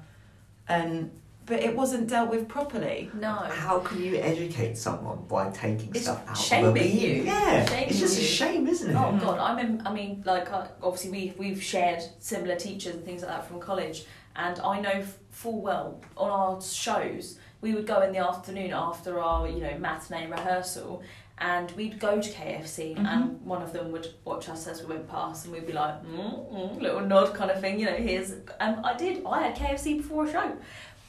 [0.69, 1.11] and
[1.45, 3.09] but it wasn't dealt with properly.
[3.13, 3.33] No.
[3.33, 6.97] how can you educate someone by taking It's stuff out shaming of a bin?
[6.97, 7.23] you.
[7.23, 8.95] Yeah, Shaming it's just a shame, isn't it?
[8.95, 13.03] Oh god, I mean, I mean, like uh, obviously we we've shared similar teachers and
[13.03, 14.05] things like that from college,
[14.37, 19.19] and I know full well on our shows we would go in the afternoon after
[19.19, 21.03] our you know matinee rehearsal,
[21.37, 23.05] and we'd go to KFC, Mhm.
[23.07, 26.03] and one of them would watch us as we went past, and we'd be like,
[26.03, 27.95] mm, mm, little nod kind of thing, you know.
[27.95, 30.51] Here's, and I did, I had KFC before a show.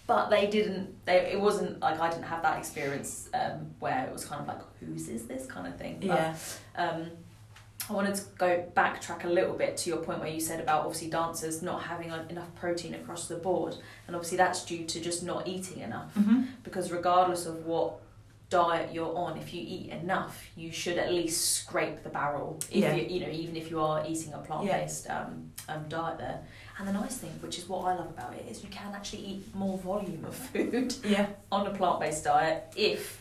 [0.06, 1.04] But they didn't.
[1.04, 4.48] They, it wasn't like I didn't have that experience um, where it was kind of
[4.48, 5.98] like, whose is this kind of thing.
[6.00, 6.34] But, Yeah,
[6.74, 7.10] um,
[7.90, 10.84] I wanted to go backtrack a little bit to your point where you said about
[10.86, 13.76] obviously dancers not having enough protein across the board,
[14.06, 16.12] and obviously that's due to just not eating enough.
[16.14, 18.00] hmm Because regardless of what
[18.48, 22.58] diet you're on, if you eat enough, you should at least scrape the barrel.
[22.70, 22.94] If Yeah.
[22.94, 26.40] you, you know, even if you are eating a plant-based um, um, diet there.
[26.78, 29.22] And the nice thing, which is what I love about it, is you can actually
[29.24, 33.19] eat more volume of food yeah, on a plant based diet if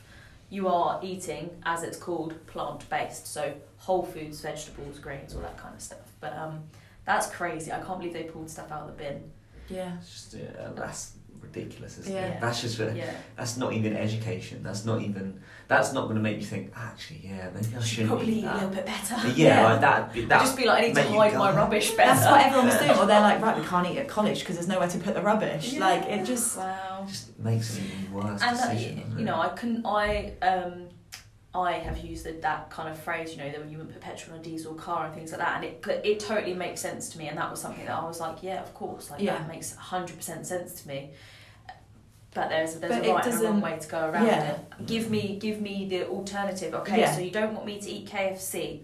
[0.50, 3.28] you are eating, as it's called, plant based.
[3.28, 6.12] So whole foods, vegetables, grains, all that kind of stuff.
[6.20, 6.64] But um,
[7.06, 7.72] that's crazy.
[7.72, 9.32] I can't believe they pulled stuff out of the bin.
[9.70, 9.98] yeah.
[10.00, 12.26] It's just, uh, that's ridiculous, isn't Yeah.
[12.26, 12.42] it?
[12.42, 13.12] That's just uh, Yeah.
[13.36, 14.62] that's not even education.
[14.64, 16.74] That's not even that's not going to make you think.
[16.76, 19.16] Actually, yeah, maybe I Should probably eat eat a little bit better.
[19.30, 19.70] Yeah, Yeah.
[19.72, 20.14] like that.
[20.30, 22.10] That just be like, I need to hide my rubbish better.
[22.12, 22.92] That's what everyone was doing.
[22.98, 25.22] Or they're like, right, we can't eat at college because there's nowhere to put the
[25.22, 25.74] rubbish.
[25.74, 25.80] Yeah.
[25.82, 27.06] Like it just, Wow.
[27.08, 29.00] just makes an even worse and decision.
[29.02, 29.86] doesn't you know, I couldn't.
[29.86, 30.89] I um,
[31.54, 33.32] I have used that kind of phrase.
[33.32, 35.40] You know, that when you wouldn't put petrol in a diesel car and things like
[35.40, 37.28] that, and it it totally makes sense to me.
[37.28, 39.38] And that was something that I was like, yeah, of course, like Yeah.
[39.40, 41.12] that makes hundred percent sense to me.
[42.36, 44.52] But there's there's But a right and a wrong way to go around Yeah.
[44.52, 44.86] it.
[44.86, 46.76] Give me give me the alternative.
[46.76, 47.16] Okay, Yeah.
[47.16, 48.82] so you don't want me to eat KFC.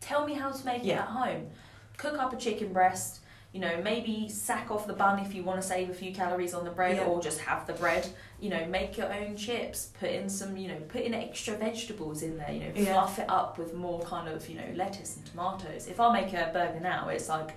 [0.00, 1.50] Tell me how to make it at home.
[1.96, 3.19] Cook up a chicken breast.
[3.52, 6.54] You know, maybe sack off the bun if you want to save a few calories
[6.54, 7.04] on the bread, Yeah.
[7.06, 8.06] or just have the bread
[8.40, 12.22] you know, make your own chips, put in some, you know, put in extra vegetables
[12.22, 12.94] in there, you know, Yeah.
[12.94, 15.86] fluff it up with more kind of, you know, lettuce and tomatoes.
[15.88, 17.54] If I make a burger now, it's like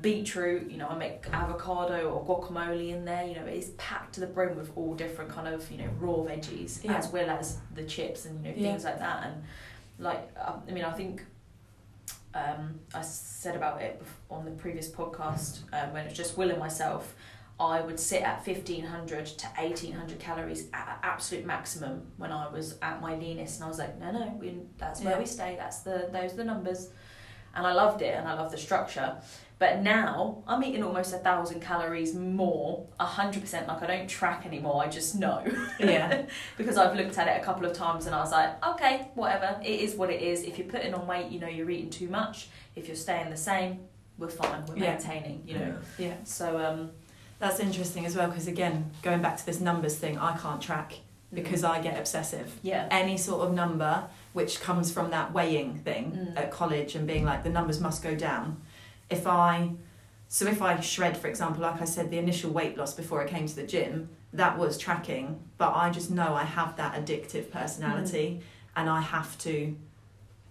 [0.00, 4.20] beetroot, you know, I make avocado or guacamole in there, you know, it's packed to
[4.20, 6.96] the brim with all different kind of, you know, raw veggies Yeah.
[6.96, 9.24] as well as the chips and, you know, things like that.
[9.26, 9.42] And
[9.98, 11.24] like, um, I mean, I think
[12.34, 16.50] um, I said about it on the previous podcast um, when it was just Will
[16.50, 17.14] and myself.
[17.60, 23.00] I would sit at 1500 to 1800 calories at absolute maximum when I was at
[23.00, 25.18] my leanest, and I was like, no, no, we, that's where Yeah.
[25.20, 25.54] we stay.
[25.58, 26.88] That's the those are the numbers,
[27.54, 29.16] and I loved it, and I loved the structure.
[29.62, 33.68] But now I'm eating almost a thousand calories more, hundred percent.
[33.68, 34.82] Like I don't track anymore.
[34.82, 35.44] I just know
[35.78, 36.22] yeah,
[36.58, 39.60] because I've looked at it a couple of times, and I was like, okay, whatever.
[39.64, 40.42] It is what it is.
[40.42, 42.48] If you're putting on weight, you know you're eating too much.
[42.74, 43.78] If you're staying the same,
[44.18, 44.64] we're fine.
[44.66, 44.94] We're Yeah.
[44.94, 45.44] maintaining.
[45.46, 45.74] You know.
[45.96, 46.14] yeah.
[46.24, 46.90] So um,
[47.38, 50.94] That's interesting as well because again, going back to this numbers thing, I can't track
[51.32, 52.52] because I get obsessive.
[52.62, 52.88] yeah.
[52.90, 56.36] Any sort of number which comes from that weighing thing Mm.
[56.36, 58.60] at college and being like the numbers must go down.
[59.12, 59.72] If I
[60.28, 63.26] So if I shred, for example, like I said, the initial weight loss before I
[63.28, 65.26] came to the gym, that was tracking.
[65.58, 68.42] But I just know I have that addictive personality, mm.
[68.74, 69.76] and I have to,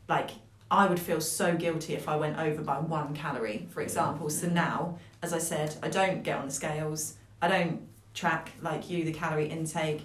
[0.08, 0.30] like,
[0.70, 4.30] I would feel so guilty if I went over by one calorie, for example.
[4.30, 7.16] So now, as I said, I don't get on the scales.
[7.42, 7.82] I don't
[8.14, 10.02] track like you the calorie intake.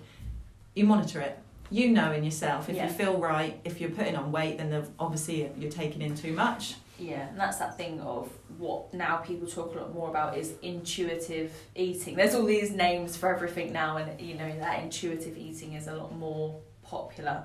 [0.75, 1.39] You monitor it.
[1.69, 2.87] You know in yourself if Yeah.
[2.87, 3.61] you feel right.
[3.65, 6.77] If you're putting on weight, then obviously you're taking in too much.
[6.99, 10.55] Yeah, and that's that thing of what now people talk a lot more about is
[10.63, 12.17] intuitive eating.
[12.17, 15.95] There's all these names for everything now, and you know that intuitive eating is a
[15.95, 17.43] lot more popular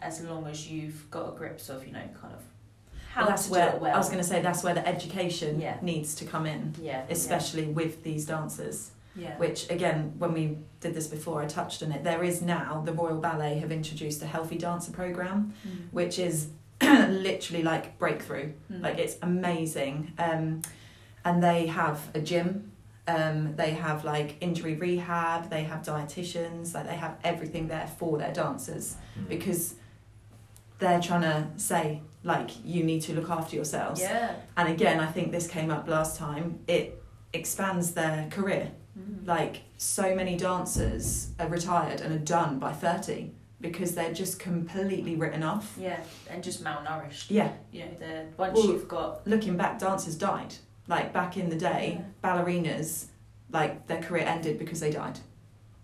[0.00, 2.40] as long as you've got a grips of you know kind of
[3.10, 3.94] how Well, that's to where do it well.
[3.94, 5.78] I was going to say that's where the education Yeah.
[5.82, 8.90] needs to come in, yeah, especially with these dancers.
[9.16, 12.04] yeah, Which again, when we did this before, I touched on it.
[12.04, 15.54] There is now the Royal Ballet have introduced a healthy dancer program.
[15.66, 15.92] Mm.
[15.92, 16.48] which is
[16.82, 18.52] literally like breakthrough.
[18.72, 18.82] Mm.
[18.82, 20.12] Like it's amazing.
[20.18, 20.62] Um,
[21.24, 22.72] and they have a gym.
[23.08, 25.48] Um, they have like injury rehab.
[25.50, 26.74] They have dietitians.
[26.74, 29.28] Like they have everything there for their dancers Mm.
[29.28, 29.74] because
[30.78, 34.00] they're trying to say like you need to look after yourselves.
[34.00, 34.34] yeah.
[34.56, 36.58] And again, I think this came up last time.
[36.66, 38.72] It expands their career.
[38.98, 39.26] Mm.
[39.26, 45.16] Like so many dancers are retired and are done by thirty because they're just completely
[45.16, 45.76] written off.
[45.78, 47.26] Yeah, and just malnourished.
[47.30, 50.54] Yeah, You know, the once Well, you've got looking back, dancers died.
[50.88, 53.06] Like back in the day, ballerinas,
[53.50, 55.18] like their career ended because they died.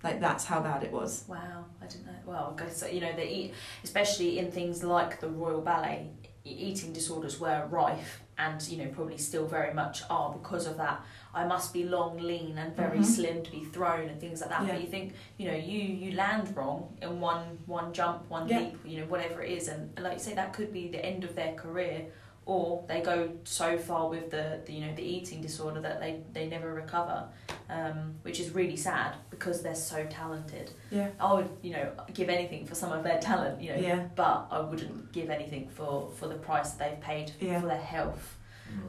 [0.04, 1.24] Like that's how bad it was.
[1.28, 2.12] Wow, I didn't know.
[2.26, 3.54] Well, I guess you know they eat,
[3.84, 6.08] especially in things like the Royal Ballet,
[6.44, 11.00] eating disorders were rife, and you know probably still very much are because of that.
[11.34, 13.04] I must be long, lean, and very Mhm.
[13.04, 14.62] slim to be thrown and things like that.
[14.66, 14.72] Yeah.
[14.72, 18.58] But you think you know you you land wrong in one one jump, one Yeah.
[18.60, 21.24] leap, you know whatever it is, and like you say that could be the end
[21.24, 22.06] of their career.
[22.44, 26.24] Or they go so far with the, the you know the eating disorder that they,
[26.32, 27.28] they never recover,
[27.70, 30.72] um, which is really sad because they're so talented.
[30.90, 31.10] Yeah.
[31.20, 34.08] I would, you know, give anything for some of their talent, you know, Yeah.
[34.16, 37.60] but I wouldn't give anything for, for the price that they've paid Yeah.
[37.60, 38.36] for their health.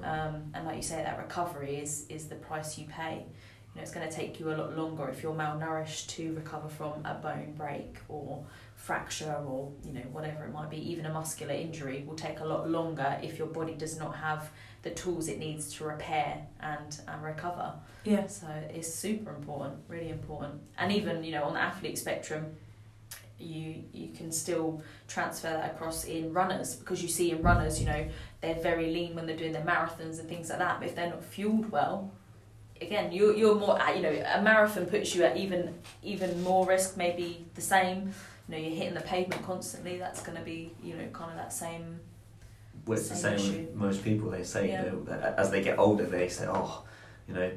[0.02, 0.08] Mm.
[0.08, 3.26] Um, and like you say, that recovery is, is the price you pay.
[3.74, 6.70] You know, it's going to take you a lot longer if you're malnourished to recover
[6.70, 10.78] from a bone break or fracture or you know whatever it might be.
[10.92, 14.52] Even a muscular injury will take a lot longer if your body does not have
[14.84, 17.74] the tools it needs to repair and, and recover.
[18.04, 18.28] Yeah.
[18.28, 20.62] So it's super important, really important.
[20.78, 22.58] And even, you know, on the athlete spectrum,
[23.44, 27.86] you you can still transfer that across in runners because you see in runners, you
[27.86, 28.08] know,
[28.42, 30.80] they're very lean when they're doing their marathons and things like that.
[30.80, 32.12] But if they're not fueled well,
[32.82, 36.66] again, you're you're more uh, you know, a marathon puts you at even even more
[36.66, 38.14] risk, maybe the same.
[38.48, 39.98] You know, you're hitting the pavement constantly.
[39.98, 42.00] That's going to be you know kind of that same.
[42.86, 43.62] Well, it's the Same same issue.
[43.68, 44.30] with most people.
[44.30, 44.84] They say, Yeah.
[44.86, 46.84] you know, as they get older, they say, oh,
[47.30, 47.50] you know,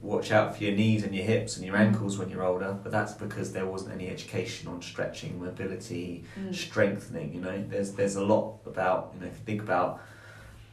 [0.00, 2.76] watch out for your knees and your hips and your ankles when you're older.
[2.82, 6.54] But that's because there wasn't any education on stretching, mobility, Mm.
[6.54, 7.34] strengthening.
[7.34, 10.00] You know, there's there's a lot about you know if you think about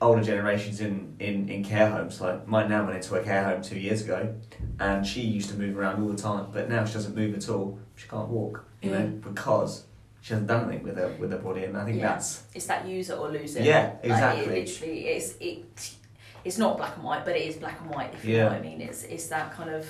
[0.01, 2.19] older generations in, in, in care homes.
[2.19, 4.33] Like my nan went into a care home two years ago,
[4.79, 7.47] and she used to move around all the time, but now she doesn't move at
[7.49, 7.77] all.
[7.95, 8.65] She can't walk.
[8.81, 8.99] You Yeah.
[8.99, 9.83] know, because
[10.21, 12.09] she hasn't done anything with her with her body, and I think Yeah.
[12.13, 13.63] that's It's that use it or lose it.
[13.63, 14.45] yeah Like, exactly.
[14.45, 15.95] it literally, it's it.
[16.43, 18.13] It's not black and white, but it is black and white.
[18.13, 18.43] If you Yeah.
[18.43, 19.85] know what I mean, it's it's that kind of.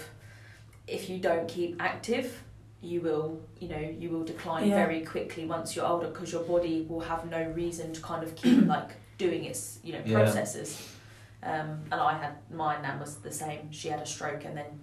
[0.88, 2.42] If you don't keep active,
[2.82, 4.76] you will you know you will decline Yeah.
[4.86, 8.36] very quickly once you're older because your body will have no reason to kind of
[8.36, 10.18] keep like doing its you know Yeah.
[10.18, 10.88] processes.
[11.44, 13.72] Um, and I had my nan was the same.
[13.72, 14.80] She had a stroke and then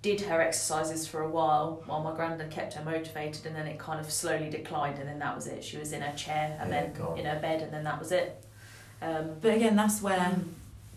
[0.00, 3.78] did her exercises for a while while my granddad kept her motivated and then it
[3.78, 5.62] kind of slowly declined and then that was it.
[5.62, 7.18] She was in her chair and Yeah, then God.
[7.20, 8.42] in her bed and then that was it.
[9.00, 10.34] Um, But again, that's where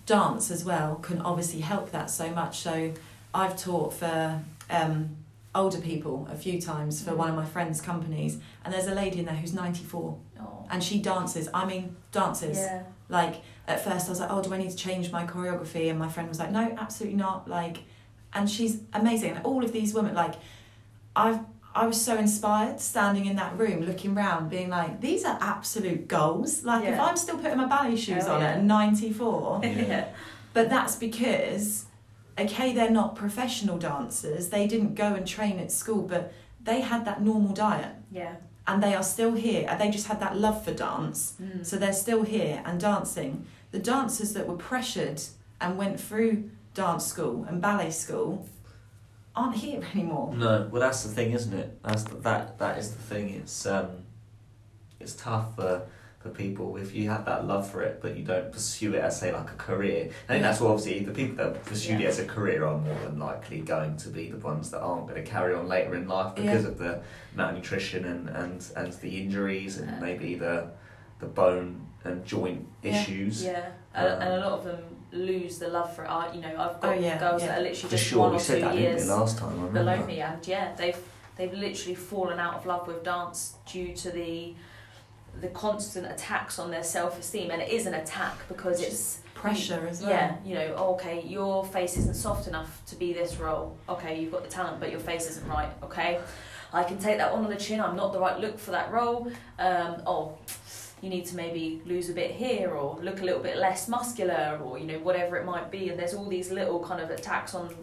[0.05, 2.59] dance as well can obviously help that so much.
[2.59, 2.93] So
[3.33, 5.17] I've taught for um,
[5.53, 9.19] older people a few times for one of my friends' companies, and there's a lady
[9.19, 11.49] in there who's 94 oh, and she dances.
[11.53, 12.57] I mean, dances.
[12.57, 12.83] yeah.
[13.07, 15.99] Like at first, I was like, "Oh, do I need to change my choreography?" And
[15.99, 17.77] my friend was like, "No, absolutely not." Like,
[18.33, 19.31] and she's amazing.
[19.31, 20.35] And all of these women, like,
[21.15, 21.39] I've
[21.75, 26.07] I was so inspired standing in that room, looking round, being like, "These are absolute
[26.07, 28.51] goals." Like, if I'm still putting my ballet shoes Oh, on yeah.
[28.53, 29.69] at 94, Yeah.
[29.87, 30.05] yeah.
[30.53, 31.85] but that's because,
[32.39, 34.49] okay, they're not professional dancers.
[34.49, 36.31] They didn't go and train at school, but
[36.63, 38.35] they had that normal diet, Yeah.
[38.67, 39.67] and they are still here.
[39.69, 41.33] And they just had that love for dance.
[41.41, 41.65] Mm.
[41.65, 43.45] So they're still here and dancing.
[43.71, 45.21] The dancers that were pressured
[45.59, 48.47] and went through dance school and ballet school
[49.35, 50.33] aren't here anymore.
[50.35, 51.79] No, well that's the thing, isn't it?
[51.83, 53.29] That's the, that that is the thing.
[53.29, 54.03] It's um,
[54.99, 55.83] it's tough for,
[56.19, 59.19] for people if you have that love for it but you don't pursue it as
[59.19, 60.09] say like a career.
[60.27, 61.99] I think that's what obviously the people that pursue Yeah.
[61.99, 65.07] it as a career are more than likely going to be the ones that aren't
[65.07, 66.69] going to carry on later in life because Yeah.
[66.69, 67.01] of the
[67.35, 70.71] malnutrition and, and, and the injuries and Uh, maybe the
[71.19, 72.91] the bone and joint Yeah.
[73.01, 73.43] issues.
[73.43, 74.79] Yeah, and, and a lot of them
[75.15, 76.07] lose the love for it.
[76.07, 77.47] I, you know, I've got Oh, yeah, girls yeah.
[77.49, 79.37] that are literally For just sure, one we or said two that didn't years last
[79.37, 79.49] time.
[79.49, 79.79] I remember.
[79.79, 80.97] below me, and yeah, they've
[81.37, 84.53] they've literally fallen out of love with dance due to the
[85.41, 89.85] the constant attacks on their self esteem, and it is an attack because it's Pressure
[89.89, 90.09] as well.
[90.09, 93.77] yeah, you know, oh, okay, your face isn't soft enough to be this role.
[93.89, 95.69] Okay, you've got the talent, but your face isn't right.
[95.83, 96.19] Okay,
[96.73, 97.79] I can take that one on the chin.
[97.81, 99.29] I'm not the right look for that role.
[99.59, 100.37] Um, oh,
[101.01, 104.59] you need to maybe lose a bit here, or look a little bit less muscular,
[104.63, 105.89] or you know, whatever it might be.
[105.89, 107.73] And there's all these little kind of attacks on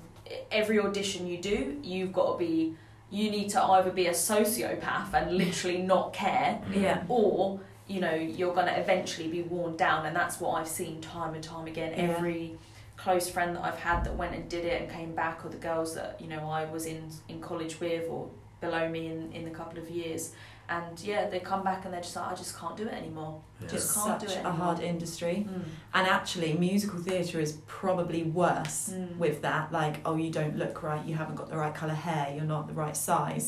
[0.50, 1.78] every audition you do.
[1.82, 2.74] You've got to be.
[3.10, 6.60] You need to either be a sociopath and literally not care.
[6.72, 7.02] Yeah.
[7.08, 11.00] or you know you're going to eventually be worn down and that's what i've seen
[11.00, 12.14] time and time again Yeah.
[12.14, 12.56] every
[12.96, 15.56] close friend that i've had that went and did it and came back or the
[15.56, 19.48] girls that you know i was in in college with or below me in in
[19.48, 20.30] a couple of years
[20.74, 23.34] and yeah they come back and they're just like i just can't do it anymore
[23.60, 23.68] Yeah.
[23.74, 24.66] Just It's can't do such it a anymore.
[24.66, 25.36] hard industry.
[25.48, 25.62] mm.
[25.96, 29.16] And actually, musical theatre is probably worse Mm.
[29.24, 29.64] with that.
[29.80, 32.64] Like, oh, you don't look right, you haven't got the right colour hair, you're not
[32.70, 33.46] the right size.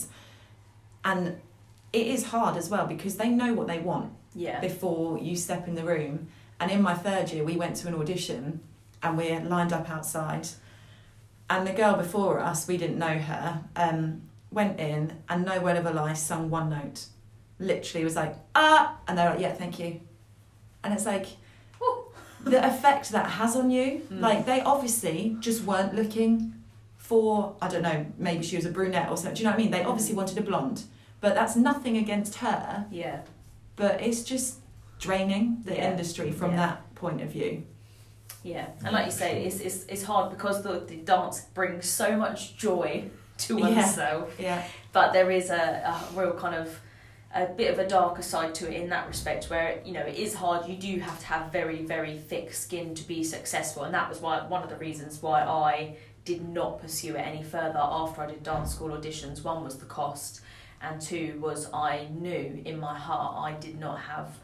[1.10, 1.22] And
[1.92, 5.62] it is hard as well because they know what they want yeah before you step
[5.68, 6.14] in the room.
[6.60, 8.42] And in my third year, we went to an audition
[9.02, 10.46] and we're lined up outside.
[11.52, 13.44] And the girl before us, we didn't know her,
[13.76, 17.00] um, went in and no word of a lie, sung one note.
[17.58, 18.96] Literally was like, ah!
[19.06, 20.00] And they're like, yeah, thank you.
[20.82, 21.26] And it's like,
[22.44, 24.02] the effect that has on you.
[24.12, 24.20] Mm.
[24.20, 26.54] Like, they obviously just weren't looking
[26.98, 29.34] for, I don't know, maybe she was a brunette or something.
[29.34, 29.70] Do you know what I mean?
[29.70, 30.82] They obviously wanted a blonde.
[31.20, 33.20] But that's nothing against her yeah
[33.76, 34.58] but it's just
[35.00, 35.90] draining the Yeah.
[35.90, 36.56] industry from Yeah.
[36.66, 37.64] that point of view.
[38.42, 42.14] yeah and like you say it's it's, it's hard because the, the dance brings so
[42.16, 43.04] much joy
[43.38, 43.68] to Yeah.
[43.68, 46.78] oneself Yeah, but there is a, a real kind of
[47.34, 50.14] a bit of a darker side to it in that respect where you know it
[50.14, 50.68] is hard.
[50.68, 53.82] You do have to have very very thick skin to be successful.
[53.82, 57.42] And that was why one of the reasons why I did not pursue it any
[57.42, 59.42] further after I did dance school auditions.
[59.42, 60.40] One was the cost
[60.80, 64.38] and two was I knew in my heart I did not have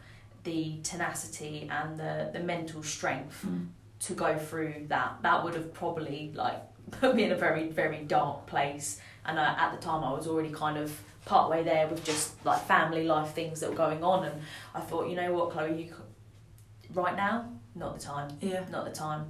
[0.44, 3.64] the tenacity and the, the mental strength hmm.
[4.00, 5.18] to go through that.
[5.22, 6.60] That would have probably like
[6.90, 8.98] put me in a very very dark place.
[9.24, 12.64] And at the time I was already kind of part way there with just like
[12.66, 14.24] family life things that were going on.
[14.24, 14.40] And
[14.74, 18.36] I thought you know what Chloe you c- right now not the time.
[18.40, 19.26] Yeah, not the time.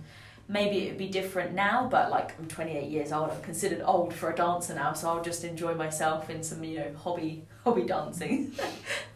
[0.49, 3.30] Maybe it would be different now but like I'm 28 years old.
[3.30, 6.78] I'm considered old for a dancer now so I'll just enjoy myself in some you
[6.78, 8.53] know hobby hobby dancing.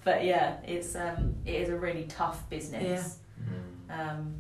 [0.05, 3.19] But yeah it's um it is a really tough business.
[3.41, 4.11] Mm.
[4.11, 4.35] um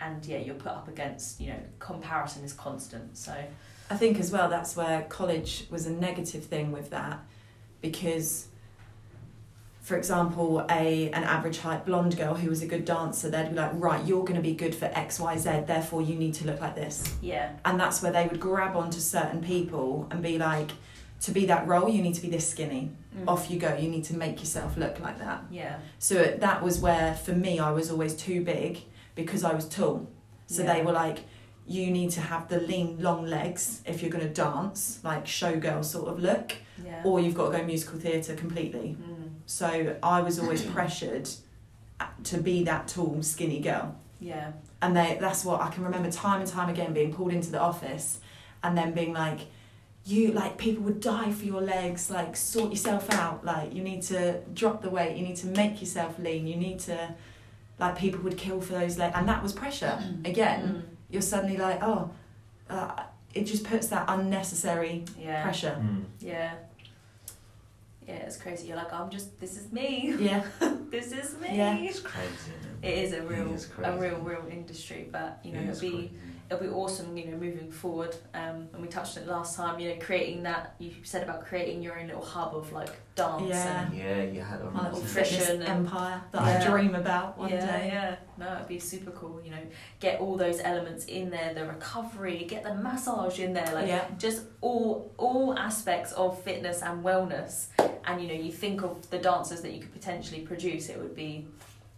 [0.00, 3.32] and yeah you're put up against you know comparison is constant so.
[3.90, 7.20] I think as well that's where college was a negative thing with that
[7.88, 8.46] because
[9.82, 13.54] for example a an average height blonde girl who was a good dancer they'd be
[13.56, 16.74] like right you're going to be good for xyz therefore you need to look like
[16.74, 20.70] this yeah and that's where they would grab onto certain people and be like
[21.20, 23.28] to be that role you need to be this skinny Mm.
[23.28, 26.14] off you go you need to make yourself look like that yeah So
[26.46, 28.72] that was where, for me, I was always too big
[29.14, 30.08] because I was tall.
[30.48, 30.72] So Yeah.
[30.72, 31.18] they were like,
[31.66, 35.84] you need to have the lean, long legs if you're going to dance, like showgirl
[35.84, 36.54] sort of look,
[36.84, 38.96] yeah or you've got to go musical theatre completely.
[39.00, 39.28] mm.
[39.46, 41.28] So I was always pressured
[42.24, 43.96] to be that tall, skinny girl.
[44.20, 44.52] yeah
[44.82, 47.60] And they, that's what I can remember time and time again being pulled into the
[47.60, 48.20] office
[48.62, 49.40] and then being like,
[50.06, 54.02] you like people would die for your legs like sort yourself out like you need
[54.02, 57.14] to drop the weight you need to make yourself lean you need to
[57.78, 60.93] like people would kill for those legs and that was pressure again Mm.
[61.10, 62.10] You're suddenly like oh
[62.70, 63.02] uh,
[63.34, 66.04] it just puts that unnecessary yeah pressure Mm.
[66.20, 66.54] yeah
[68.06, 70.44] yeah it's crazy you're like i'm just this is me yeah
[70.90, 71.76] this is me Yeah.
[71.78, 72.52] It's crazy.
[72.82, 72.88] It?
[72.88, 75.90] it is a real is a real real industry but you know It it'll be
[75.90, 76.10] crazy.
[76.50, 79.78] It'll be awesome you know moving forward um and we touched on it last time
[79.80, 83.42] you know creating that you said about creating your own little hub of like dance
[83.48, 83.86] Yeah.
[83.86, 86.66] and Yeah, you had on my little Nutrition fitness and- empire that Yeah.
[86.68, 89.40] I dream about one yeah, day Yeah, no, it'd be super cool.
[89.44, 89.62] You know,
[90.00, 94.04] get all those elements in there, the recovery, get the massage in there, like yeah
[94.18, 97.68] just all all aspects of fitness and wellness.
[98.06, 101.14] And you know, you think of the dancers that you could potentially produce, it would
[101.14, 101.46] be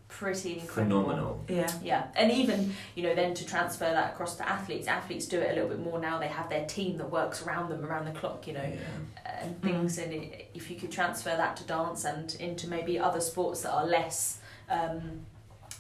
[0.09, 1.03] pretty incredible.
[1.03, 1.45] phenomenal.
[1.49, 4.87] yeah Yeah, and even you know then to transfer that across to athletes.
[4.87, 6.19] Athletes do it a little bit more now.
[6.19, 8.47] They have their team that works around them around the clock.
[8.47, 9.41] You know, Yeah.
[9.43, 13.21] and things and it, if you could transfer that to dance and into maybe other
[13.21, 14.39] sports that are less
[14.69, 15.27] Um,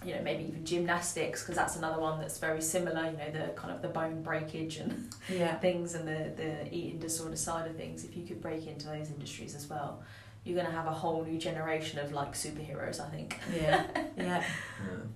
[0.04, 3.10] you know, maybe even gymnastics because that's another one that's very similar.
[3.10, 5.54] You know, the kind of the bone breakage and Yeah.
[5.66, 8.04] things and the the eating disorder side of things.
[8.04, 10.02] If you could break into those industries as well,
[10.46, 13.00] you're going to have a whole new generation of like superheroes.
[13.00, 13.38] I think.
[13.54, 13.84] Yeah.
[14.16, 14.24] Yeah.
[14.24, 14.42] Yeah.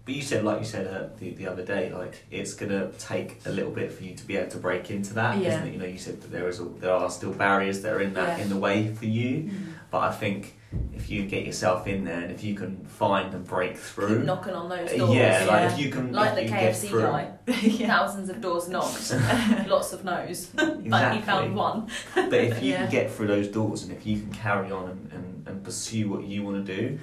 [0.05, 3.41] But you said, like you said uh, the, the other day, like it's gonna take
[3.47, 5.57] a little bit for you to be able to break into that, Yeah.
[5.59, 5.73] not it?
[5.73, 8.13] You know, you said that there is a, there are still barriers that are in
[8.15, 8.45] that Yeah.
[8.45, 9.45] in the way for you.
[9.45, 9.73] Mm.
[9.91, 10.57] But I think
[10.95, 14.23] if you get yourself in there and if you can find and break Keep through,
[14.23, 15.15] knocking on those uh, doors.
[15.17, 15.73] yeah, like Yeah.
[15.73, 17.87] if you can, Like the KFC guy, yeah.
[17.89, 19.11] thousands of doors knocked,
[19.69, 21.89] lots of no's, but he found one.
[22.15, 22.83] But if you Yeah.
[22.83, 26.09] can get through those doors and if you can carry on and, and, and pursue
[26.09, 26.99] what you want to do,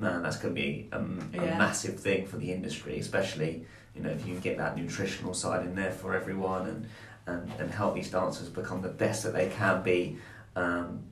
[0.00, 1.56] man, that's going to be a, a Yeah.
[1.58, 5.64] massive thing for the industry, especially, you know, if you can get that nutritional side
[5.64, 6.86] in there for everyone and,
[7.28, 10.18] and, and help these dancers become the best that they can be,
[10.56, 11.04] um,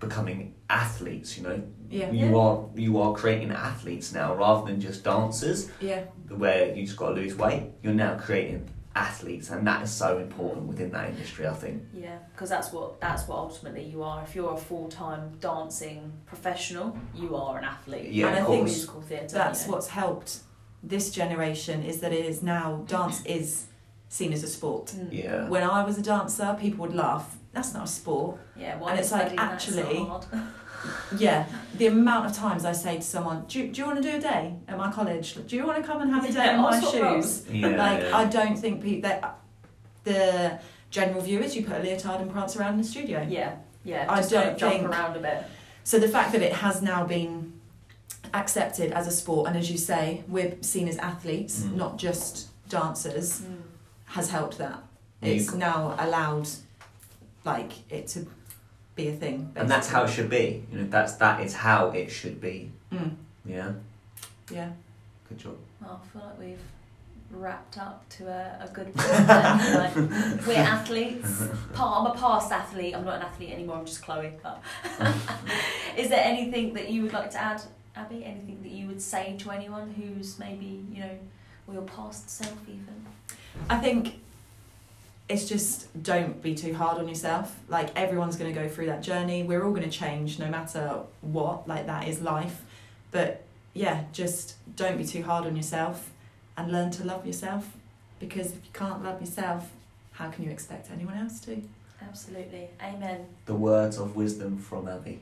[0.00, 1.62] becoming athletes, you know.
[1.90, 2.10] Yeah.
[2.10, 2.36] You Yeah.
[2.36, 6.02] are you are creating athletes now rather than just dancers Yeah.
[6.28, 7.70] where you just got to lose weight.
[7.82, 11.82] You're now creating athletes and that is so important within that industry, I think.
[11.92, 14.22] Yeah, because that's what that's what ultimately you are.
[14.22, 18.10] If you're a full time dancing professional, you are an athlete.
[18.12, 18.70] Yeah, And of I think course.
[18.70, 19.34] musical theatre.
[19.36, 19.74] That's you know.
[19.76, 20.40] what's helped
[20.82, 23.66] this generation is that it is now dance is
[24.08, 24.86] seen as a sport.
[24.96, 25.08] Mm.
[25.12, 25.48] Yeah.
[25.48, 27.38] When I was a dancer, people would laugh.
[27.54, 28.36] That's not a sport.
[28.56, 30.40] Yeah, why And it's like, studying that so actually-
[31.16, 31.46] Yeah,
[31.78, 34.20] the amount of times I say to someone, "Do, do you want to do a
[34.20, 35.34] day at my college?
[35.46, 37.48] Do you want to come and have a day Yeah, in my shoes?" roles.
[37.48, 38.16] Yeah, like yeah.
[38.16, 39.38] I don't think people that
[40.02, 40.58] the
[40.90, 43.24] general view is you put a leotard and prance around in the studio.
[43.26, 44.04] Yeah, yeah.
[44.10, 45.44] I just don't of jump think- around a bit.
[45.84, 47.54] So the fact that it has now been
[48.34, 51.76] accepted as a sport, and as you say, we're seen as athletes, Mm.
[51.76, 53.56] not just dancers, Mm.
[54.06, 54.82] has helped that.
[55.22, 56.48] Yeah, you It's got- now allowed,
[57.44, 58.26] like it to
[58.96, 59.52] be a thing.
[59.56, 60.64] and that's how it should be.
[60.72, 62.70] You know, that's that is how it should be.
[62.92, 63.14] Mm,
[63.44, 63.72] Yeah,
[64.50, 64.70] yeah.
[65.28, 65.56] good job.
[65.80, 66.58] Well, I feel like we've
[67.30, 69.28] wrapped up to a, a good point.
[69.28, 69.94] Like,
[70.46, 71.42] we're athletes.
[71.74, 72.94] Pa- I'm a past athlete.
[72.94, 73.76] I'm not an athlete anymore.
[73.78, 74.32] I'm just Chloe.
[74.42, 74.62] But
[75.96, 77.62] is there anything that you would like to add,
[77.96, 78.24] Abi?
[78.24, 81.18] Anything that you would say to anyone who's maybe you know,
[81.66, 83.04] or your past self even?
[83.68, 84.20] I think
[85.28, 87.58] it's just don't be too hard on yourself.
[87.68, 89.42] Like everyone's going to go through that journey.
[89.42, 91.66] We're all going to change no matter what.
[91.66, 92.62] Like that is life.
[93.10, 96.10] But yeah, just don't be too hard on yourself
[96.56, 97.70] and learn to love yourself
[98.20, 99.70] because if you can't love yourself,
[100.12, 101.62] how can you expect anyone else to?
[102.02, 102.68] Absolutely.
[102.82, 103.26] Amen.
[103.46, 105.20] The words of wisdom from Abi.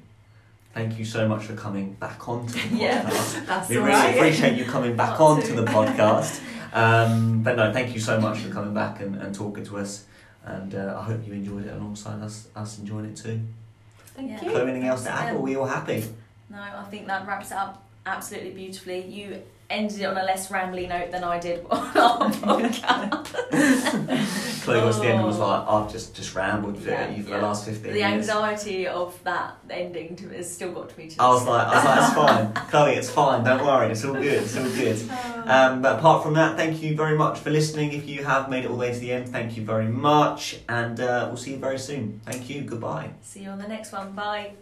[0.74, 3.02] Thank you so much for coming back onto the Yeah.
[3.02, 3.46] podcast.
[3.46, 4.16] That's we all really right.
[4.16, 6.40] appreciate you coming back Not onto the podcast.
[6.72, 10.06] Um, but no, thank you so much for coming back and, and talking to us.
[10.44, 13.40] And uh, I hope you enjoyed it alongside us, us enjoying it too.
[14.14, 14.42] Thank Yeah.
[14.44, 14.50] you.
[14.50, 15.34] Chloe, anything else to add?
[15.34, 16.04] Or are we all happy?
[16.48, 19.06] No, I think that wraps it up absolutely beautifully.
[19.06, 19.42] You
[19.72, 24.62] ended it on a less rambly note than I did on our podcast.
[24.64, 25.46] Chloe was the end was Oh.
[25.48, 27.36] like, I've just, just rambled for Yeah, you for yeah.
[27.38, 28.12] the last 15 the years.
[28.12, 31.08] anxiety of that ending to has still got to me.
[31.08, 32.52] To I was like, I was like, it's fine.
[32.70, 33.44] Chloe, it's fine.
[33.44, 33.90] Don't worry.
[33.90, 34.42] It's all good.
[34.44, 35.10] It's all good.
[35.48, 37.92] Um, but apart from that, thank you very much for listening.
[37.92, 40.60] If you have made it all the way to the end, thank you very much.
[40.68, 42.20] And uh, we'll see you very soon.
[42.24, 42.62] Thank you.
[42.62, 43.10] Goodbye.
[43.22, 44.12] See you on the next one.
[44.12, 44.52] Bye.